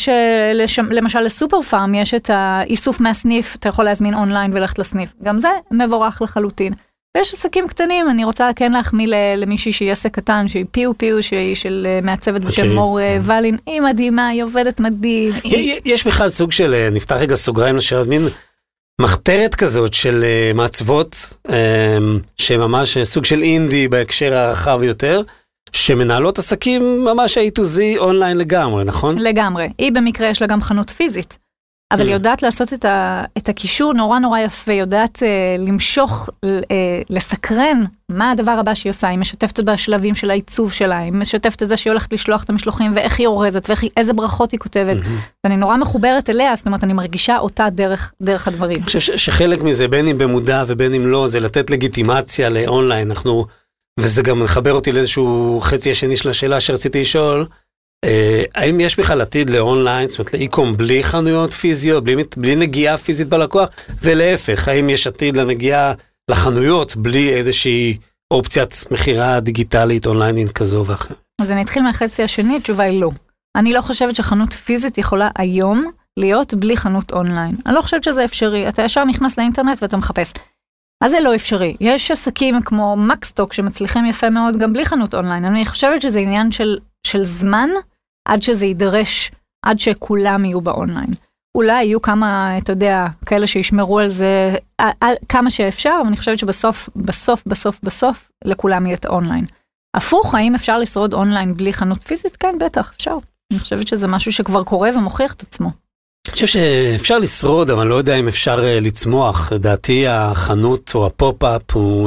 שלמשל 0.67 1.19
לסופר 1.19 1.61
פארם 1.61 1.93
יש 1.93 2.13
את 2.13 2.29
האיסוף 2.29 3.01
מהסניף, 3.01 3.55
אתה 3.55 3.69
יכול 3.69 3.85
להזמין 3.85 4.13
אונליין 4.13 4.53
וללכת 4.53 4.79
לסניף, 4.79 5.09
גם 5.23 5.39
זה 5.39 5.49
מבורך 5.71 6.21
לחלוטין. 6.21 6.73
ויש 7.17 7.33
עסקים 7.33 7.67
קטנים, 7.67 8.09
אני 8.09 8.23
רוצה 8.23 8.49
כן 8.55 8.71
להחמיא 8.71 9.07
למישהי 9.37 9.71
שהיא 9.71 9.91
עסק 9.91 10.15
קטן, 10.15 10.47
שהיא 10.47 10.65
פיו 10.71 10.97
פיו, 10.97 11.23
שהיא 11.23 11.55
של 11.55 11.87
אה, 11.89 11.99
מעצבת 12.03 12.41
בשם 12.41 12.61
אוקיי. 12.61 12.75
מור 12.75 12.99
אה, 12.99 13.17
ולין, 13.21 13.57
היא 13.65 13.81
מדהימה, 13.81 14.27
היא 14.27 14.43
עובדת 14.43 14.79
מדהים. 14.79 15.31
יש 15.85 16.07
בכלל 16.07 16.29
סוג 16.29 16.51
של, 16.51 16.73
אה, 16.73 16.89
נפתח 16.89 17.15
רגע 17.15 17.35
סוגריים 17.35 17.75
לשאלות, 17.75 18.07
מין 18.07 18.21
מחתרת 19.01 19.55
כזאת 19.55 19.93
של 19.93 20.25
מעצבות, 20.53 21.37
שממש 22.37 22.97
סוג 22.97 23.25
של 23.25 23.41
אינדי 23.41 23.87
בהקשר 23.87 24.33
הרחב 24.33 24.79
יותר. 24.83 25.21
שמנהלות 25.73 26.39
עסקים 26.39 27.05
ממש 27.05 27.37
A 27.37 27.59
to 27.59 27.61
Z 27.61 27.97
אונליין 27.97 28.37
לגמרי, 28.37 28.83
נכון? 28.83 29.17
לגמרי. 29.17 29.69
היא 29.77 29.91
במקרה 29.91 30.27
יש 30.27 30.41
לה 30.41 30.47
גם 30.47 30.61
חנות 30.61 30.89
פיזית. 30.89 31.37
אבל 31.93 32.01
היא 32.01 32.09
mm. 32.09 32.13
יודעת 32.13 32.43
לעשות 32.43 32.73
את, 32.73 32.85
ה, 32.85 33.23
את 33.37 33.49
הקישור 33.49 33.93
נורא 33.93 34.19
נורא 34.19 34.39
יפה, 34.39 34.73
יודעת 34.73 35.23
אה, 35.23 35.55
למשוך, 35.59 36.29
אה, 36.45 36.49
לסקרן 37.09 37.83
מה 38.11 38.31
הדבר 38.31 38.51
הבא 38.51 38.73
שהיא 38.73 38.89
עושה, 38.89 39.07
היא 39.07 39.19
משתפת 39.19 39.59
בשלבים 39.59 40.15
של 40.15 40.29
העיצוב 40.29 40.71
שלה, 40.71 40.97
היא 40.97 41.11
משתפת 41.11 41.63
את 41.63 41.67
זה 41.67 41.77
שהיא 41.77 41.91
הולכת 41.91 42.13
לשלוח 42.13 42.43
את 42.43 42.49
המשלוחים 42.49 42.91
ואיך 42.95 43.19
היא 43.19 43.27
אורזת 43.27 43.69
ואיזה 43.69 44.13
ברכות 44.13 44.51
היא 44.51 44.59
כותבת. 44.59 44.97
ואני 45.43 45.57
נורא 45.57 45.77
מחוברת 45.77 46.29
אליה, 46.29 46.55
זאת 46.55 46.65
אומרת 46.65 46.83
אני 46.83 46.93
מרגישה 46.93 47.37
אותה 47.37 47.69
דרך, 47.69 48.13
דרך 48.21 48.47
הדברים. 48.47 48.77
אני 48.77 48.85
חושב 48.85 48.99
שחלק 48.99 49.61
מזה, 49.61 49.87
בין 49.87 50.07
אם 50.07 50.17
במודע 50.17 50.63
ובין 50.67 50.93
אם 50.93 51.07
לא, 51.07 51.27
זה 51.27 51.39
לתת 51.39 51.69
לגיטימציה 51.69 52.49
לאונליין, 52.49 53.11
אנחנו, 53.11 53.45
וזה 53.99 54.21
גם 54.21 54.39
מחבר 54.39 54.73
אותי 54.73 54.91
לאיזשהו 54.91 55.59
חצי 55.63 55.91
השני 55.91 56.15
של 56.15 56.29
השאלה 56.29 56.59
שרציתי 56.59 57.01
לשאול. 57.01 57.45
אה, 58.03 58.43
האם 58.55 58.79
יש 58.79 58.99
בכלל 58.99 59.21
עתיד 59.21 59.49
לאונליין, 59.49 60.09
זאת 60.09 60.19
אומרת 60.19 60.33
לאיקום 60.33 60.77
בלי 60.77 61.03
חנויות 61.03 61.53
פיזיות, 61.53 62.03
בלי, 62.03 62.15
בלי 62.37 62.55
נגיעה 62.55 62.97
פיזית 62.97 63.27
בלקוח, 63.27 63.69
ולהפך, 64.01 64.67
האם 64.67 64.89
יש 64.89 65.07
עתיד 65.07 65.37
לנגיעה 65.37 65.93
לחנויות 66.31 66.95
בלי 66.95 67.33
איזושהי 67.33 67.97
אופציית 68.33 68.83
מכירה 68.91 69.39
דיגיטלית 69.39 70.05
אונליינית 70.05 70.51
כזו 70.51 70.85
ואחרת? 70.87 71.17
אז 71.41 71.51
אני 71.51 71.61
אתחיל 71.61 71.83
מהחצי 71.83 72.23
השני, 72.23 72.57
התשובה 72.57 72.83
היא 72.83 73.01
לא. 73.01 73.09
אני 73.55 73.73
לא 73.73 73.81
חושבת 73.81 74.15
שחנות 74.15 74.53
פיזית 74.53 74.97
יכולה 74.97 75.29
היום 75.37 75.91
להיות 76.17 76.53
בלי 76.53 76.77
חנות 76.77 77.11
אונליין. 77.11 77.55
אני 77.65 77.75
לא 77.75 77.81
חושבת 77.81 78.03
שזה 78.03 78.25
אפשרי, 78.25 78.69
אתה 78.69 78.81
ישר 78.81 79.03
נכנס 79.05 79.37
לאינטרנט 79.37 79.77
ואתה 79.81 79.97
מחפש. 79.97 80.33
אז 81.03 81.11
זה 81.11 81.19
לא 81.19 81.35
אפשרי. 81.35 81.75
יש 81.79 82.11
עסקים 82.11 82.61
כמו 82.61 82.95
מקסטוק 82.97 83.53
שמצליחים 83.53 84.05
יפה 84.05 84.29
מאוד 84.29 84.57
גם 84.57 84.73
בלי 84.73 84.85
חנות 84.85 85.15
אונליין. 85.15 85.45
אני 85.45 85.65
חושבת 85.65 86.01
שזה 86.01 86.19
עניין 86.19 86.51
של, 86.51 86.77
של 87.07 87.23
זמן 87.23 87.69
עד 88.25 88.41
שזה 88.41 88.65
יידרש, 88.65 89.31
עד 89.65 89.79
שכולם 89.79 90.45
יהיו 90.45 90.61
באונליין. 90.61 91.13
אולי 91.57 91.83
יהיו 91.83 92.01
כמה, 92.01 92.57
אתה 92.57 92.71
יודע, 92.71 93.07
כאלה 93.25 93.47
שישמרו 93.47 93.99
על 93.99 94.09
זה 94.09 94.55
כמה 95.29 95.49
שאפשר, 95.49 95.97
אבל 96.01 96.07
אני 96.07 96.17
חושבת 96.17 96.39
שבסוף, 96.39 96.89
בסוף, 96.95 97.43
בסוף, 97.45 97.79
בסוף, 97.83 98.29
לכולם 98.45 98.85
יהיה 98.85 98.95
את 98.95 99.05
האונליין. 99.05 99.45
הפוך, 99.95 100.35
האם 100.35 100.55
אפשר 100.55 100.79
לשרוד 100.79 101.13
אונליין 101.13 101.53
בלי 101.57 101.73
חנות 101.73 102.03
פיזית? 102.03 102.37
כן, 102.39 102.55
בטח, 102.59 102.91
אפשר. 102.95 103.17
אני 103.51 103.59
חושבת 103.59 103.87
שזה 103.87 104.07
משהו 104.07 104.31
שכבר 104.31 104.63
קורה 104.63 104.89
ומוכיח 104.97 105.33
את 105.33 105.41
עצמו. 105.41 105.71
אני 106.27 106.31
חושב 106.31 106.47
שאפשר 106.47 107.19
לשרוד, 107.19 107.69
אבל 107.69 107.87
לא 107.87 107.95
יודע 107.95 108.15
אם 108.15 108.27
אפשר 108.27 108.63
אה, 108.63 108.79
לצמוח. 108.79 109.51
לדעתי 109.51 110.07
החנות 110.07 110.91
או 110.95 111.05
ה 111.05 111.12
pop-up, 111.12 111.61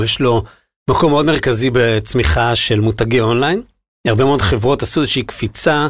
יש 0.05 0.21
לו 0.21 0.43
מקום 0.91 1.13
מאוד 1.13 1.27
מרכזי 1.27 1.71
בצמיחה 1.73 2.55
של 2.55 2.81
מותגי 2.81 3.21
אונליין. 3.21 3.63
הרבה 4.07 4.25
מאוד 4.25 4.43
חברות 4.43 4.83
עשו 4.83 5.01
איזושהי 5.01 5.23
קפיצה. 5.23 5.89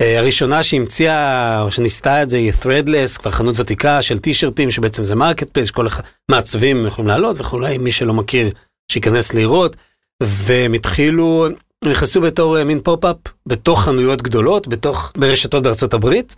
אה, 0.00 0.18
הראשונה 0.18 0.62
שהמציאה, 0.62 1.62
או 1.62 1.70
שניסתה 1.70 2.22
את 2.22 2.28
זה, 2.28 2.36
היא 2.36 2.52
Threadless, 2.62 3.18
כבר 3.18 3.30
חנות 3.30 3.60
ותיקה 3.60 4.02
של 4.02 4.18
טישרטים, 4.18 4.70
שבעצם 4.70 5.04
זה 5.04 5.14
marketplace, 5.14 5.70
כל 5.70 5.86
מעצבים 6.30 6.86
יכולים 6.86 7.08
לעלות 7.08 7.40
וכולי, 7.40 7.78
מי 7.78 7.92
שלא 7.92 8.14
מכיר, 8.14 8.50
שייכנס 8.92 9.34
לראות. 9.34 9.76
והם 10.22 10.72
התחילו, 10.72 11.48
נכנסו 11.84 12.20
בתור 12.20 12.58
אה, 12.58 12.64
מין 12.64 12.80
pop-up, 12.80 13.16
בתוך 13.46 13.82
חנויות 13.82 14.22
גדולות, 14.22 14.68
בתוך, 14.68 15.12
ברשתות 15.16 15.62
בארצות 15.62 15.94
הברית. 15.94 16.36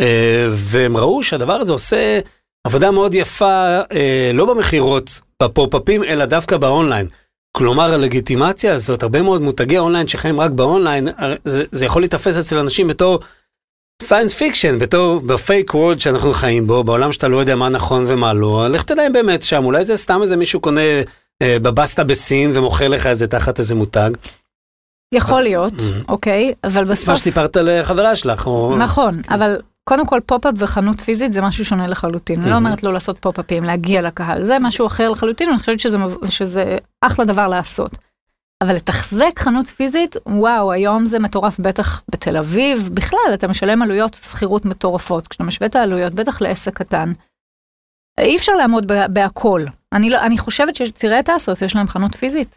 אה, 0.00 0.48
והם 0.50 0.96
ראו 0.96 1.22
שהדבר 1.22 1.52
הזה 1.52 1.72
עושה 1.72 2.20
עבודה 2.66 2.90
מאוד 2.90 3.14
יפה, 3.14 3.78
לא 4.34 4.54
במכירות 4.54 5.20
בפופ-אפים, 5.42 6.04
אלא 6.04 6.24
דווקא 6.24 6.56
באונליין. 6.56 7.06
כלומר, 7.56 7.92
הלגיטימציה 7.92 8.74
הזאת, 8.74 9.02
הרבה 9.02 9.22
מאוד 9.22 9.42
מותגי 9.42 9.78
אונליין 9.78 10.08
שחיים 10.08 10.40
רק 10.40 10.50
באונליין, 10.50 11.08
זה, 11.44 11.64
זה 11.72 11.84
יכול 11.84 12.02
להיתפס 12.02 12.36
אצל 12.36 12.58
אנשים 12.58 12.88
בתור 12.88 13.20
science 14.02 14.34
fiction, 14.34 14.78
בתור 14.78 15.20
ב 15.20 15.31
fake 15.31 15.74
world 15.74 16.00
שאנחנו 16.00 16.32
חיים 16.32 16.66
בו, 16.66 16.84
בעולם 16.84 17.12
שאתה 17.12 17.28
לא 17.28 17.36
יודע 17.36 17.56
מה 17.56 17.68
נכון 17.68 18.04
ומה 18.08 18.32
לא, 18.32 18.68
לך 18.68 18.82
תדע 18.82 19.06
אם 19.06 19.12
באמת 19.12 19.42
שם, 19.42 19.64
אולי 19.64 19.84
זה 19.84 19.96
סתם 19.96 20.22
איזה 20.22 20.36
מישהו 20.36 20.60
קונה 20.60 20.80
אה, 21.42 21.56
בבסטה 21.62 22.04
בסין 22.04 22.50
ומוכר 22.54 22.88
לך 22.88 23.06
את 23.06 23.18
זה 23.18 23.26
תחת 23.26 23.58
איזה 23.58 23.74
מותג. 23.74 24.10
יכול 25.14 25.34
אז, 25.34 25.40
להיות, 25.40 25.72
mm-hmm. 25.72 26.08
אוקיי, 26.08 26.52
אבל 26.64 26.84
בסוף... 26.84 27.08
מה 27.08 27.16
שסיפרת 27.16 27.56
לחברה 27.56 28.16
שלך. 28.16 28.46
או... 28.46 28.76
נכון, 28.78 29.20
אבל 29.28 29.56
קודם 29.84 30.06
כל 30.06 30.20
pop-up 30.26 30.54
וחנות 30.58 31.00
פיזית 31.00 31.32
זה 31.32 31.40
משהו 31.40 31.64
שונה 31.64 31.86
לחלוטין. 31.86 32.40
אני 32.40 32.50
לא 32.50 32.56
אומרת 32.56 32.82
לא 32.82 32.92
לעשות 32.92 33.18
פופ-אפים, 33.18 33.64
להגיע 33.64 34.02
לקהל, 34.02 34.44
זה 34.44 34.58
משהו 34.58 34.86
אחר 34.86 35.10
לחלוטין, 35.10 35.48
אני 35.48 35.58
חושבת 35.58 35.80
שזה, 35.80 35.98
שזה 36.28 36.78
אחלה 37.00 37.24
דבר 37.24 37.48
לעשות. 37.48 37.98
אבל 38.62 38.74
לתחזק 38.74 39.38
חנות 39.38 39.66
פיזית, 39.66 40.16
וואו, 40.26 40.72
היום 40.72 41.06
זה 41.06 41.18
מטורף, 41.18 41.60
בטח 41.60 42.02
בתל 42.10 42.36
אביב, 42.36 42.90
בכלל, 42.94 43.34
אתה 43.34 43.48
משלם 43.48 43.82
עלויות 43.82 44.14
שכירות 44.14 44.64
מטורפות, 44.64 45.26
כשאתה 45.26 45.44
משווה 45.44 45.66
את 45.66 45.76
העלויות, 45.76 46.14
בטח 46.14 46.40
לעסק 46.40 46.74
קטן. 46.74 47.12
אי 48.20 48.36
אפשר 48.36 48.52
לעמוד 48.52 48.92
בהכל. 49.08 49.64
אני, 49.92 50.10
לא, 50.10 50.20
אני 50.20 50.38
חושבת 50.38 50.76
שתראה 50.76 51.20
את 51.20 51.30
אסוס, 51.30 51.62
יש 51.62 51.76
להם 51.76 51.88
חנות 51.88 52.14
פיזית. 52.14 52.56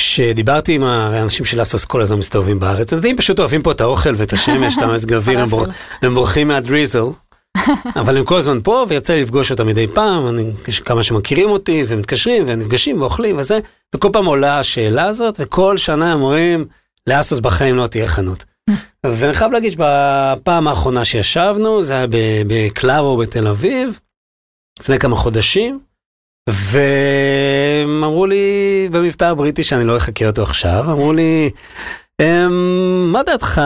כשדיברתי 0.00 0.74
עם 0.74 0.82
האנשים 0.82 1.44
של 1.44 1.62
אסוס 1.62 1.84
כל 1.84 2.02
הזמן 2.02 2.18
מסתובבים 2.18 2.60
בארץ, 2.60 2.92
הם 2.92 3.16
פשוט 3.16 3.38
אוהבים 3.38 3.62
פה 3.62 3.72
את 3.72 3.80
האוכל 3.80 4.14
ואת 4.16 4.32
השמש, 4.32 4.74
את 4.78 4.82
המזג 4.82 5.14
אוויר, 5.14 5.44
הם 6.02 6.14
בורחים 6.14 6.48
מהדריזל. 6.48 7.04
אבל 8.00 8.16
הם 8.16 8.24
כל 8.24 8.36
הזמן 8.36 8.58
פה 8.62 8.84
ויצא 8.88 9.14
לי 9.14 9.22
לפגוש 9.22 9.50
אותם 9.50 9.66
מדי 9.66 9.86
פעם, 9.86 10.28
אני, 10.28 10.52
כמה 10.84 11.02
שמכירים 11.02 11.50
אותי 11.50 11.84
ומתקשרים 11.88 12.44
ונפגשים 12.46 13.00
ואוכלים 13.00 13.38
וזה, 13.38 13.58
וכל 13.94 14.08
פעם 14.12 14.24
עולה 14.24 14.58
השאלה 14.58 15.04
הזאת 15.04 15.34
וכל 15.38 15.76
שנה 15.76 16.12
הם 16.12 16.22
אומרים 16.22 16.66
לאסוס 17.06 17.38
בחיים 17.38 17.76
לא 17.76 17.86
תהיה 17.86 18.08
חנות. 18.08 18.44
ואני 19.06 19.34
חייב 19.34 19.52
להגיד 19.52 19.72
שבפעם 19.72 20.68
האחרונה 20.68 21.04
שישבנו 21.04 21.82
זה 21.82 21.92
היה 21.92 22.06
בקלארו 22.46 23.16
בתל 23.16 23.46
אביב, 23.46 24.00
לפני 24.80 24.98
כמה 24.98 25.16
חודשים, 25.16 25.80
והם 26.48 28.04
אמרו 28.04 28.26
לי 28.26 28.88
במבטא 28.92 29.24
הבריטי 29.24 29.64
שאני 29.64 29.84
לא 29.84 29.96
אחקר 29.96 30.26
אותו 30.26 30.42
עכשיו, 30.42 30.84
אמרו 30.92 31.12
לי, 31.12 31.50
אמ, 32.20 33.12
מה 33.12 33.22
דעתך 33.22 33.60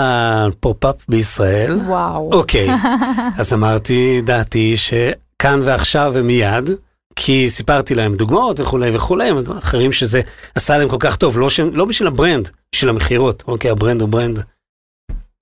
על 0.45 0.53
pop-up 0.61 0.97
בישראל? 1.09 1.79
וואו. 1.87 2.33
אוקיי, 2.33 2.69
אז 3.39 3.53
אמרתי 3.53 4.21
דעתי 4.25 4.77
שכאן 4.77 5.61
ועכשיו 5.63 6.11
ומיד, 6.15 6.71
כי 7.17 7.49
סיפרתי 7.49 7.95
להם 7.95 8.15
דוגמאות 8.15 8.61
וכולי 8.61 8.97
וכולי, 8.97 9.31
אחרים 9.59 9.93
שזה 9.93 10.21
עשה 10.55 10.79
להם 10.79 10.89
כל 10.89 10.97
כך 11.01 11.17
טוב, 11.17 11.39
לא, 11.39 11.51
ש... 11.51 11.61
לא 11.61 11.85
בשביל 11.85 12.09
ה 12.09 12.15
brand, 12.15 12.51
בשביל 12.75 12.91
המכירות, 12.91 13.45
אוקיי, 13.47 13.71
ה 13.71 13.76
brand 13.76 14.01
הוא 14.01 14.09
brand 14.09 14.43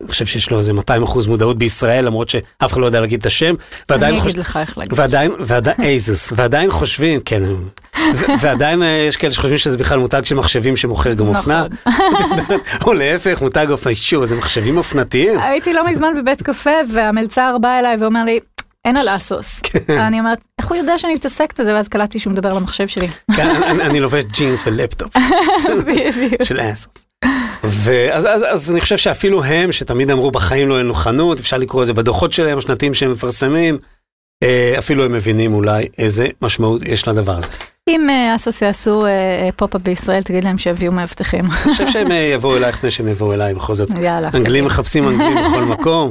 אני 0.03 0.11
חושב 0.11 0.27
שיש 0.27 0.51
לו 0.51 0.59
איזה 0.59 0.73
200 0.73 1.03
אחוז 1.03 1.27
מודעות 1.27 1.59
בישראל, 1.59 2.05
למרות 2.05 2.29
שאף 2.29 2.73
אחד 2.73 2.81
לא 2.81 2.87
יודע 2.87 3.01
להגיד 3.01 3.21
את 3.21 3.27
השם. 3.27 3.55
אני 3.91 4.21
אגיד 4.21 4.37
לך 4.37 4.57
איך 4.57 4.79
להגיד. 4.79 4.99
ועדיין, 4.99 5.33
ועדיין, 5.41 5.77
איזוס, 5.83 6.33
ועדיין 6.37 6.71
חושבים, 6.71 7.21
כן, 7.21 7.43
ועדיין 8.41 8.83
אה, 8.83 9.05
יש 9.09 9.17
כאלה 9.17 9.33
שחושבים 9.33 9.59
שזה 9.59 9.79
בכלל 9.79 9.99
מותג 9.99 10.25
של 10.25 10.35
מחשבים 10.35 10.77
שמוכר 10.77 11.13
גם 11.13 11.29
אופנה. 11.29 11.67
נכון. 11.87 12.59
או 12.87 12.93
להפך, 12.93 13.43
מותג 13.43 13.67
אופנה, 13.71 13.95
שעושה 13.95 14.37
מחשבים 14.37 14.77
אופנתיים. 14.77 15.39
הייתי 15.41 15.73
לא 15.73 15.87
מזמן 15.87 16.09
בבית 16.17 16.43
קפה, 16.43 16.71
והמלצר 16.93 17.57
בא 17.61 17.79
אליי 17.79 17.97
ואומר 18.01 18.25
לי, 18.25 18.41
אין 18.85 18.97
על 18.97 19.09
אסוס. 19.09 19.61
כן. 19.63 19.99
אני 19.99 20.19
אומרת, 20.19 20.39
איך 20.59 20.69
הוא 20.69 20.77
יודע 20.77 20.99
שאני 20.99 21.15
מתעסקת 21.15 21.61
בזה? 21.61 21.75
ואז 21.75 21.89
קלטתי 21.89 22.19
שהוא 22.19 22.33
מדבר 22.33 22.53
למחשב 22.53 22.89
שלי. 22.89 23.09
כן, 23.37 23.63
אני 23.81 24.01
לובש 24.01 24.25
ג'ינס 24.25 24.67
ולפטופ 24.67 25.13
של 26.43 26.61
אסוס. 26.61 27.07
ואז 27.65 28.27
אז, 28.27 28.45
אז 28.49 28.71
אני 28.71 28.81
חושב 28.81 28.97
שאפילו 28.97 29.45
הם, 29.45 29.73
שתמיד 29.73 30.11
אמרו 30.11 30.31
בחיים 30.31 30.69
לא 30.69 30.79
אין 30.79 30.85
לנו 30.85 30.95
חנות, 30.95 31.41
אפשר 31.41 31.59
לקרוא 31.59 31.83
את 31.83 31.87
זה 31.87 31.93
בדוחות 31.93 32.33
שלהם, 32.33 32.59
השנתיים 32.59 32.95
שהם 32.95 33.13
מפרסמים, 33.13 33.79
אה, 34.43 34.75
אפילו 34.79 35.05
הם 35.05 35.13
מבינים 35.13 35.55
אולי 35.55 35.89
איזה 35.99 36.27
משמעות 36.43 36.83
יש 36.83 37.09
לדבר 37.09 37.33
הזה. 37.33 37.53
אם 37.89 38.11
אה, 38.11 38.35
אסוס 38.35 38.63
יעשו 38.63 39.07
אה, 39.07 39.49
pop-up 39.57 39.81
בישראל, 39.81 40.23
תגיד 40.23 40.45
להם 40.45 40.59
שיביאו 40.59 40.93
מאבטחים. 40.93 41.45
אני 41.45 41.73
חושב 41.73 41.91
שהם 41.91 42.09
יבואו 42.35 42.57
אלייך 42.57 42.77
לפני 42.77 42.91
שהם 42.91 43.09
יבואו 43.09 43.33
אליי, 43.35 43.55
בכל 43.55 43.75
זאת. 43.75 43.89
יאללה. 44.03 44.31
אנגלים 44.35 44.65
מחפשים 44.65 45.09
אנגלים 45.09 45.37
בכל 45.51 45.63
מקום. 45.65 46.11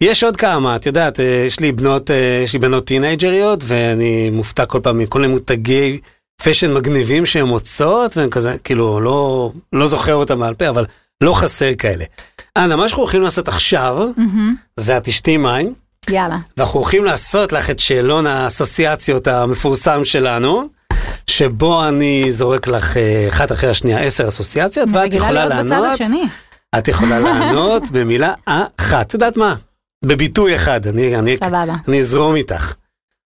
יש 0.00 0.24
עוד 0.24 0.36
כמה, 0.36 0.76
את 0.76 0.86
יודעת, 0.86 1.18
יש 1.46 1.60
לי 1.60 1.72
בנות, 1.72 2.10
יש 2.44 2.52
לי 2.52 2.58
בנות 2.58 2.86
טינג'ריות, 2.86 3.64
ואני 3.66 4.30
מופתע 4.30 4.66
כל 4.66 4.80
פעם 4.82 4.98
מכל 4.98 5.20
מיני 5.20 5.32
מותגי 5.32 6.00
פשן 6.44 6.74
מגניבים 6.74 7.26
שהן 7.26 7.44
מוצאות, 7.46 8.16
והן 8.16 8.30
כזה, 8.30 8.56
כאילו, 8.64 9.00
לא, 9.00 9.52
לא 9.72 9.86
זוכר 9.86 10.14
אותם 10.14 10.40
בעל 10.40 10.54
פה, 10.54 10.68
אבל 10.68 10.86
לא 11.20 11.34
חסר 11.34 11.74
כאלה. 11.78 12.04
אנה, 12.56 12.76
מה 12.76 12.88
שאנחנו 12.88 13.02
הולכים 13.02 13.22
לעשות 13.22 13.48
עכשיו, 13.48 14.08
mm-hmm. 14.16 14.50
זה 14.76 14.96
את 14.96 15.04
תשתי 15.04 15.36
מים. 15.36 15.74
יאללה. 16.10 16.36
ואנחנו 16.56 16.80
הולכים 16.80 17.04
לעשות 17.04 17.52
לך 17.52 17.70
את 17.70 17.78
שאלון 17.78 18.26
האסוציאציות 18.26 19.28
המפורסם 19.28 20.04
שלנו, 20.04 20.68
שבו 21.26 21.88
אני 21.88 22.32
זורק 22.32 22.68
לך 22.68 22.96
אה, 22.96 23.26
אחת 23.28 23.52
אחרי 23.52 23.70
השנייה 23.70 24.00
עשר 24.00 24.28
אסוציאציות, 24.28 24.88
ואת 24.92 25.14
יכולה 25.14 25.44
לענות. 25.44 26.00
את 26.78 26.88
יכולה 26.88 27.20
לענות 27.26 27.90
במילה 27.90 28.34
אחת. 28.76 29.06
את 29.06 29.14
יודעת 29.14 29.36
מה? 29.36 29.54
בביטוי 30.04 30.56
אחד, 30.56 30.86
אני, 30.86 31.16
אני, 31.16 31.36
אני 31.88 31.98
אזרום 31.98 32.36
איתך. 32.36 32.74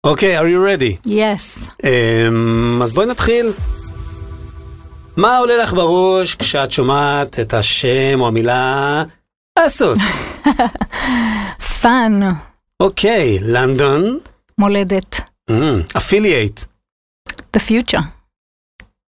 אוקיי, 0.05 0.39
okay, 0.39 0.43
are 0.43 0.45
you 0.45 0.81
ready? 0.81 1.09
Yes. 1.09 1.69
Um, 1.83 2.83
אז 2.83 2.93
בואי 2.93 3.07
נתחיל. 3.07 3.53
מה 5.17 5.39
עולה 5.39 5.57
לך 5.57 5.73
בראש 5.73 6.35
כשאת 6.35 6.73
שומעת 6.73 7.41
את 7.41 7.55
השם 7.55 8.21
או 8.21 8.29
המילה 8.29 9.05
אסוס? 9.59 9.99
פאן. 11.81 12.21
אוקיי, 12.83 13.39
לונדון. 13.43 14.19
מולדת. 14.59 15.21
affiliate. 15.97 16.61
The 17.57 17.61
future. 17.61 18.03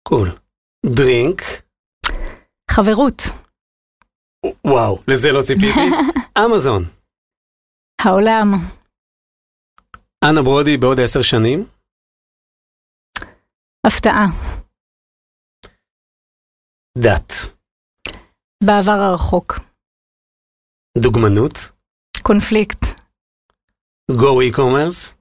קול. 0.04 0.32
drink. 0.86 1.42
חברות. 2.72 3.22
וואו, 4.66 5.00
לזה 5.08 5.32
לא 5.32 5.42
ציפיתי. 5.42 5.80
אמזון. 6.46 6.86
העולם. 8.02 8.54
אנה 10.26 10.42
ברודי 10.42 10.78
בעוד 10.78 11.00
עשר 11.00 11.22
שנים? 11.22 11.66
הפתעה. 13.88 14.26
דת. 16.98 17.32
בעבר 18.64 18.92
הרחוק. 18.92 19.54
דוגמנות? 20.98 21.54
קונפליקט. 22.22 22.80
Go 24.12 24.52
e-commerce? 24.52 25.14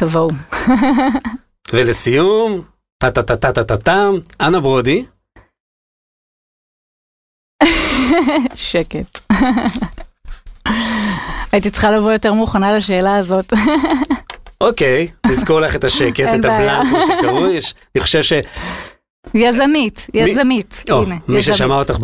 תבואו. 0.00 0.28
ולסיום, 1.72 2.60
טה-טה-טה-טה-טה-טם, 3.02 4.12
אנה 4.40 4.60
ברודי. 4.60 5.06
שקט. 8.54 9.18
הייתי 11.52 11.70
צריכה 11.70 11.90
לבוא 11.90 12.12
יותר 12.12 12.32
מוכנה 12.32 12.76
לשאלה 12.76 13.16
הזאת. 13.16 13.52
אוקיי, 14.60 15.08
נזכור 15.26 15.60
לך 15.60 15.76
את 15.76 15.84
השקט, 15.84 16.28
את. 16.34 16.44
הבלנק, 16.44 16.86
כמו 16.90 17.00
שקרוי, 17.00 17.58
אני 17.94 18.02
חושב 18.02 18.22
ש... 18.22 18.32
יזמית, 19.34 20.06
יזמית, 20.14 20.84
הנה, 20.88 21.16
מי. 21.28 21.42
ששמע 21.42 21.74
אותך 21.74 21.96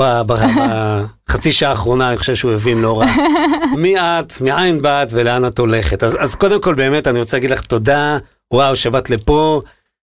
בחצי 1.26 1.52
שעה 1.52 1.70
האחרונה, 1.70 2.09
אני 2.09 2.16
חושב 2.16 2.35
שהוא 2.35 2.52
הבין 2.52 2.80
לא 2.80 3.00
רע. 3.00 3.07
מי 3.83 4.00
את, 4.00 4.40
מאין 4.40 4.83
באת 4.83 5.09
ולאן 5.12 5.46
את 5.46 5.59
הולכת. 5.59 6.02
אז, 6.02 6.35
קודם 6.35 6.61
כל 6.61 6.74
באמת 6.74 7.07
אני 7.07 7.18
רוצה 7.18 7.37
להגיד 7.37 7.50
לך 7.50 7.61
תודה, 7.61 8.18
וואו 8.52 8.76
שבאת 8.76 9.11
לפה. 9.11 9.61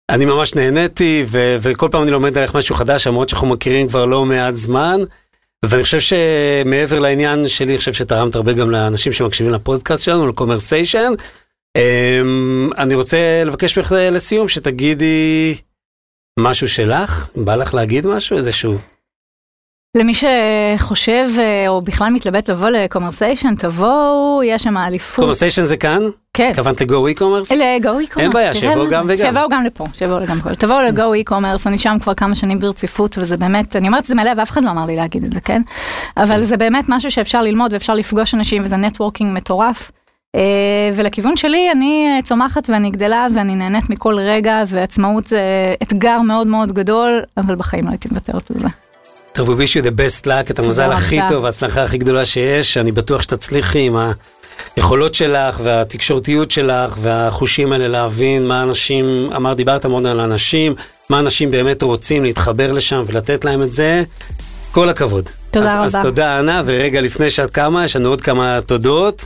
אני 0.09 0.25
ממש 0.25 0.55
נהניתי, 0.55 1.25
וכל 1.61 1.89
פעם 1.91 2.03
אני 2.03 2.11
לומד 2.11 2.37
עליך 2.37 2.55
משהו 2.55 2.75
חדש, 2.75 3.07
למרות 3.07 3.29
שאנחנו 3.29 3.47
מכירים 3.47 3.87
כבר 3.87 4.05
לא 4.05 4.25
מעט 4.25 4.55
זמן. 4.55 5.01
ואני 5.65 5.83
חושב 5.83 5.99
שמעבר 5.99 6.99
לעניין 6.99 7.47
שלי, 7.47 7.67
אני 7.71 7.77
חושב 7.77 7.93
שתרמת 7.93 8.35
הרבה 8.35 8.53
גם 8.53 8.71
לאנשים 8.71 9.13
שמקשיבים 9.13 9.53
לפודקאסט 9.53 10.03
שלנו, 10.03 10.27
לקומרסיישן. 10.27 11.13
אמ, 11.77 12.69
אני 12.77 12.95
רוצה 12.95 13.43
לבקש 13.45 13.77
ממך 13.77 13.95
לסיום 14.11 14.49
שתגידי 14.49 15.57
משהו 16.39 16.67
שלך, 16.67 17.29
בא 17.35 17.55
לך 17.55 17.73
להגיד 17.73 18.07
משהו, 18.07 18.37
איזשהו... 18.37 18.77
למי 19.95 20.13
שחושב 20.13 21.29
אה, 21.39 21.67
או 21.67 21.81
בכלל 21.81 22.09
מתלבט 22.09 22.49
לבוא 22.49 22.69
לקומרסיישן, 22.69 23.55
תבואו, 23.55 24.41
יש 24.45 24.63
שם 24.63 24.77
אליפות. 24.77 25.25
קומרסיישן 25.25 25.65
זה 25.65 25.77
כאן? 25.77 26.01
כן. 26.33 26.49
התכוונת 26.49 26.81
ל 26.81 26.90
Go 26.90 27.07
e-commerce? 27.07 27.55
ל 27.55 27.99
Go 27.99 28.07
e-commerce. 28.07 28.17
אין 28.17 28.29
בעיה, 28.29 28.53
שיבואו 28.53 28.89
גם 28.89 29.05
וגם. 29.07 29.15
שיבואו 29.15 29.49
גם 29.49 29.63
לפה, 29.63 29.85
שיבואו 29.93 30.25
גם 30.25 30.37
לפה. 30.37 30.55
תבואו 30.55 30.81
ל 30.81 31.13
Go 31.13 31.23
e-commerce, 31.23 31.67
אני 31.67 31.77
שם 31.77 31.97
כבר 32.01 32.13
כמה 32.13 32.35
שנים 32.35 32.59
ברציפות, 32.59 33.17
וזה 33.17 33.37
באמת, 33.37 33.75
אני 33.75 33.87
אומרת 33.87 34.03
את 34.03 34.07
זה 34.07 34.15
מלא, 34.15 34.31
ואף 34.37 34.51
אחד 34.51 34.63
לא 34.63 34.69
אמר 34.69 34.85
לי 34.85 34.95
להגיד 34.95 35.23
את 35.23 35.33
זה, 35.33 35.41
כן? 35.41 35.61
אבל 36.17 36.43
זה 36.43 36.57
באמת 36.57 36.85
משהו 36.87 37.11
שאפשר 37.11 37.41
ללמוד 37.41 37.73
ואפשר 37.73 37.93
לפגוש 37.93 38.33
אנשים, 38.33 38.61
וזה 38.65 38.77
networking 38.77 39.37
מטורף. 39.37 39.91
אה, 40.35 40.41
ולכיוון 40.93 41.37
שלי, 41.37 41.71
אני 41.71 42.07
אה, 42.15 42.21
צומחת 42.21 42.69
ואני 42.69 42.91
גדלה 42.91 43.27
ואני 43.35 43.55
נהנית 43.55 43.89
מכל 43.89 44.15
רגע, 44.19 44.63
ועצמאות 44.67 45.23
זה 45.23 45.41
אתגר 45.83 46.21
מאוד 46.21 46.47
מאוד 46.47 46.71
גדול, 46.71 47.21
אבל 47.37 47.55
בחיים 47.55 47.85
לא 47.85 47.89
הייתי 47.89 48.07
מוותרת 48.11 48.51
על 48.51 48.59
זה. 48.59 48.67
טוב, 49.35 49.49
we 49.49 49.53
wish 49.53 49.75
you 49.75 49.85
the 49.85 49.99
best 49.99 50.25
luck, 50.25 50.51
את 50.51 50.59
המזל 50.59 50.91
הכי. 50.91 51.19
טוב, 51.29 51.45
ההצלחה 51.45 51.83
הכי 51.83 51.97
גדולה 51.97 52.25
שיש, 52.25 52.77
אני 52.77 52.91
בטוח 52.91 53.21
שתצליחי 53.21 53.79
עם 53.79 53.97
היכולות 54.75 55.13
שלך 55.13 55.59
והתקשורתיות 55.63 56.51
שלך 56.51 56.95
והחושים 57.01 57.71
האלה 57.71 57.87
להבין 57.87 58.47
מה 58.47 58.63
אנשים, 58.63 59.29
אמר, 59.35 59.53
דיברת 59.53 59.85
המון 59.85 60.05
על 60.05 60.19
אנשים, 60.19 60.75
מה 61.09 61.19
אנשים 61.19 61.51
באמת 61.51 61.83
רוצים 61.83 62.23
להתחבר 62.23 62.71
לשם 62.71 63.03
ולתת 63.07 63.45
להם 63.45 63.61
את 63.61 63.73
זה. 63.73 64.03
כל 64.71 64.89
הכבוד. 64.89 65.29
תודה 65.51 65.65
אז, 65.65 65.75
רבה. 65.75 65.85
אז 65.85 66.05
תודה, 66.05 66.39
אנה, 66.39 66.61
ורגע 66.65 67.01
לפני 67.01 67.29
שאת 67.29 67.51
קמה, 67.51 67.85
יש 67.85 67.95
לנו 67.95 68.09
עוד 68.09 68.21
כמה 68.21 68.59
תודות. 68.65 69.25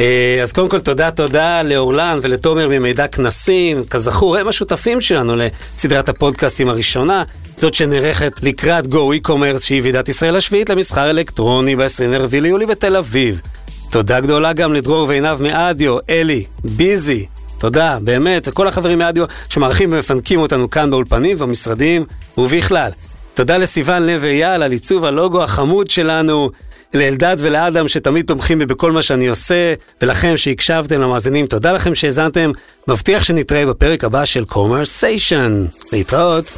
אה, 0.00 0.38
אז 0.42 0.52
קודם 0.52 0.68
כל 0.68 0.80
תודה 0.80 1.10
תודה 1.10 1.62
לאורלן 1.62 2.18
ולתומר 2.22 2.68
ממידע 2.68 3.06
כנסים, 3.06 3.84
כזכור 3.84 4.36
הם 4.36 4.48
השותפים 4.48 5.00
שלנו 5.00 5.34
לסדרת 5.36 6.08
הפודקאסטים 6.08 6.68
הראשונה, 6.68 7.22
זאת 7.56 7.74
שנערכת 7.74 8.40
לקראת 8.42 8.84
Go 8.84 8.96
e-commerce 9.22 9.58
שהיא 9.64 9.82
ועידת 9.82 10.08
ישראל 10.08 10.36
השביעית 10.36 10.70
למסחר 10.70 11.10
אלקטרוני 11.10 11.76
ב-24 11.76 12.30
ליולי 12.32 12.66
בתל 12.66 12.96
אביב. 12.96 13.40
תודה 13.90 14.20
גדולה 14.20 14.52
גם 14.52 14.74
לדרור 14.74 15.08
ועינב 15.08 15.42
מאדיו, 15.42 15.98
אלי, 16.10 16.44
ביזי, 16.64 17.26
תודה, 17.58 17.98
באמת, 18.02 18.48
וכל 18.48 18.68
החברים 18.68 18.98
מאדיו 18.98 19.24
שמארחים 19.48 19.92
ומפנקים 19.92 20.40
אותנו 20.40 20.70
כאן 20.70 20.90
באולפנים 20.90 21.36
ובמשרדים 21.40 22.04
ובכלל. 22.38 22.90
תודה 23.34 23.56
לסיון 23.56 24.02
לב 24.02 24.24
אייל 24.24 24.62
על 24.62 24.72
עיצוב 24.72 25.04
הלוגו 25.04 25.42
החמוד 25.42 25.90
שלנו, 25.90 26.50
לאלדד 26.94 27.36
ולאדם 27.38 27.88
שתמיד 27.88 28.26
תומכים 28.26 28.58
בי 28.58 28.66
בכל 28.66 28.92
מה 28.92 29.02
שאני 29.02 29.28
עושה, 29.28 29.74
ולכם 30.02 30.36
שהקשבתם 30.36 31.00
למאזינים, 31.00 31.46
תודה 31.46 31.72
לכם 31.72 31.94
שהאזנתם. 31.94 32.50
מבטיח 32.88 33.24
שנתראה 33.24 33.66
בפרק 33.66 34.04
הבא 34.04 34.24
של 34.24 34.44
קומרסיישן. 34.44 35.64
להתראות. 35.92 36.56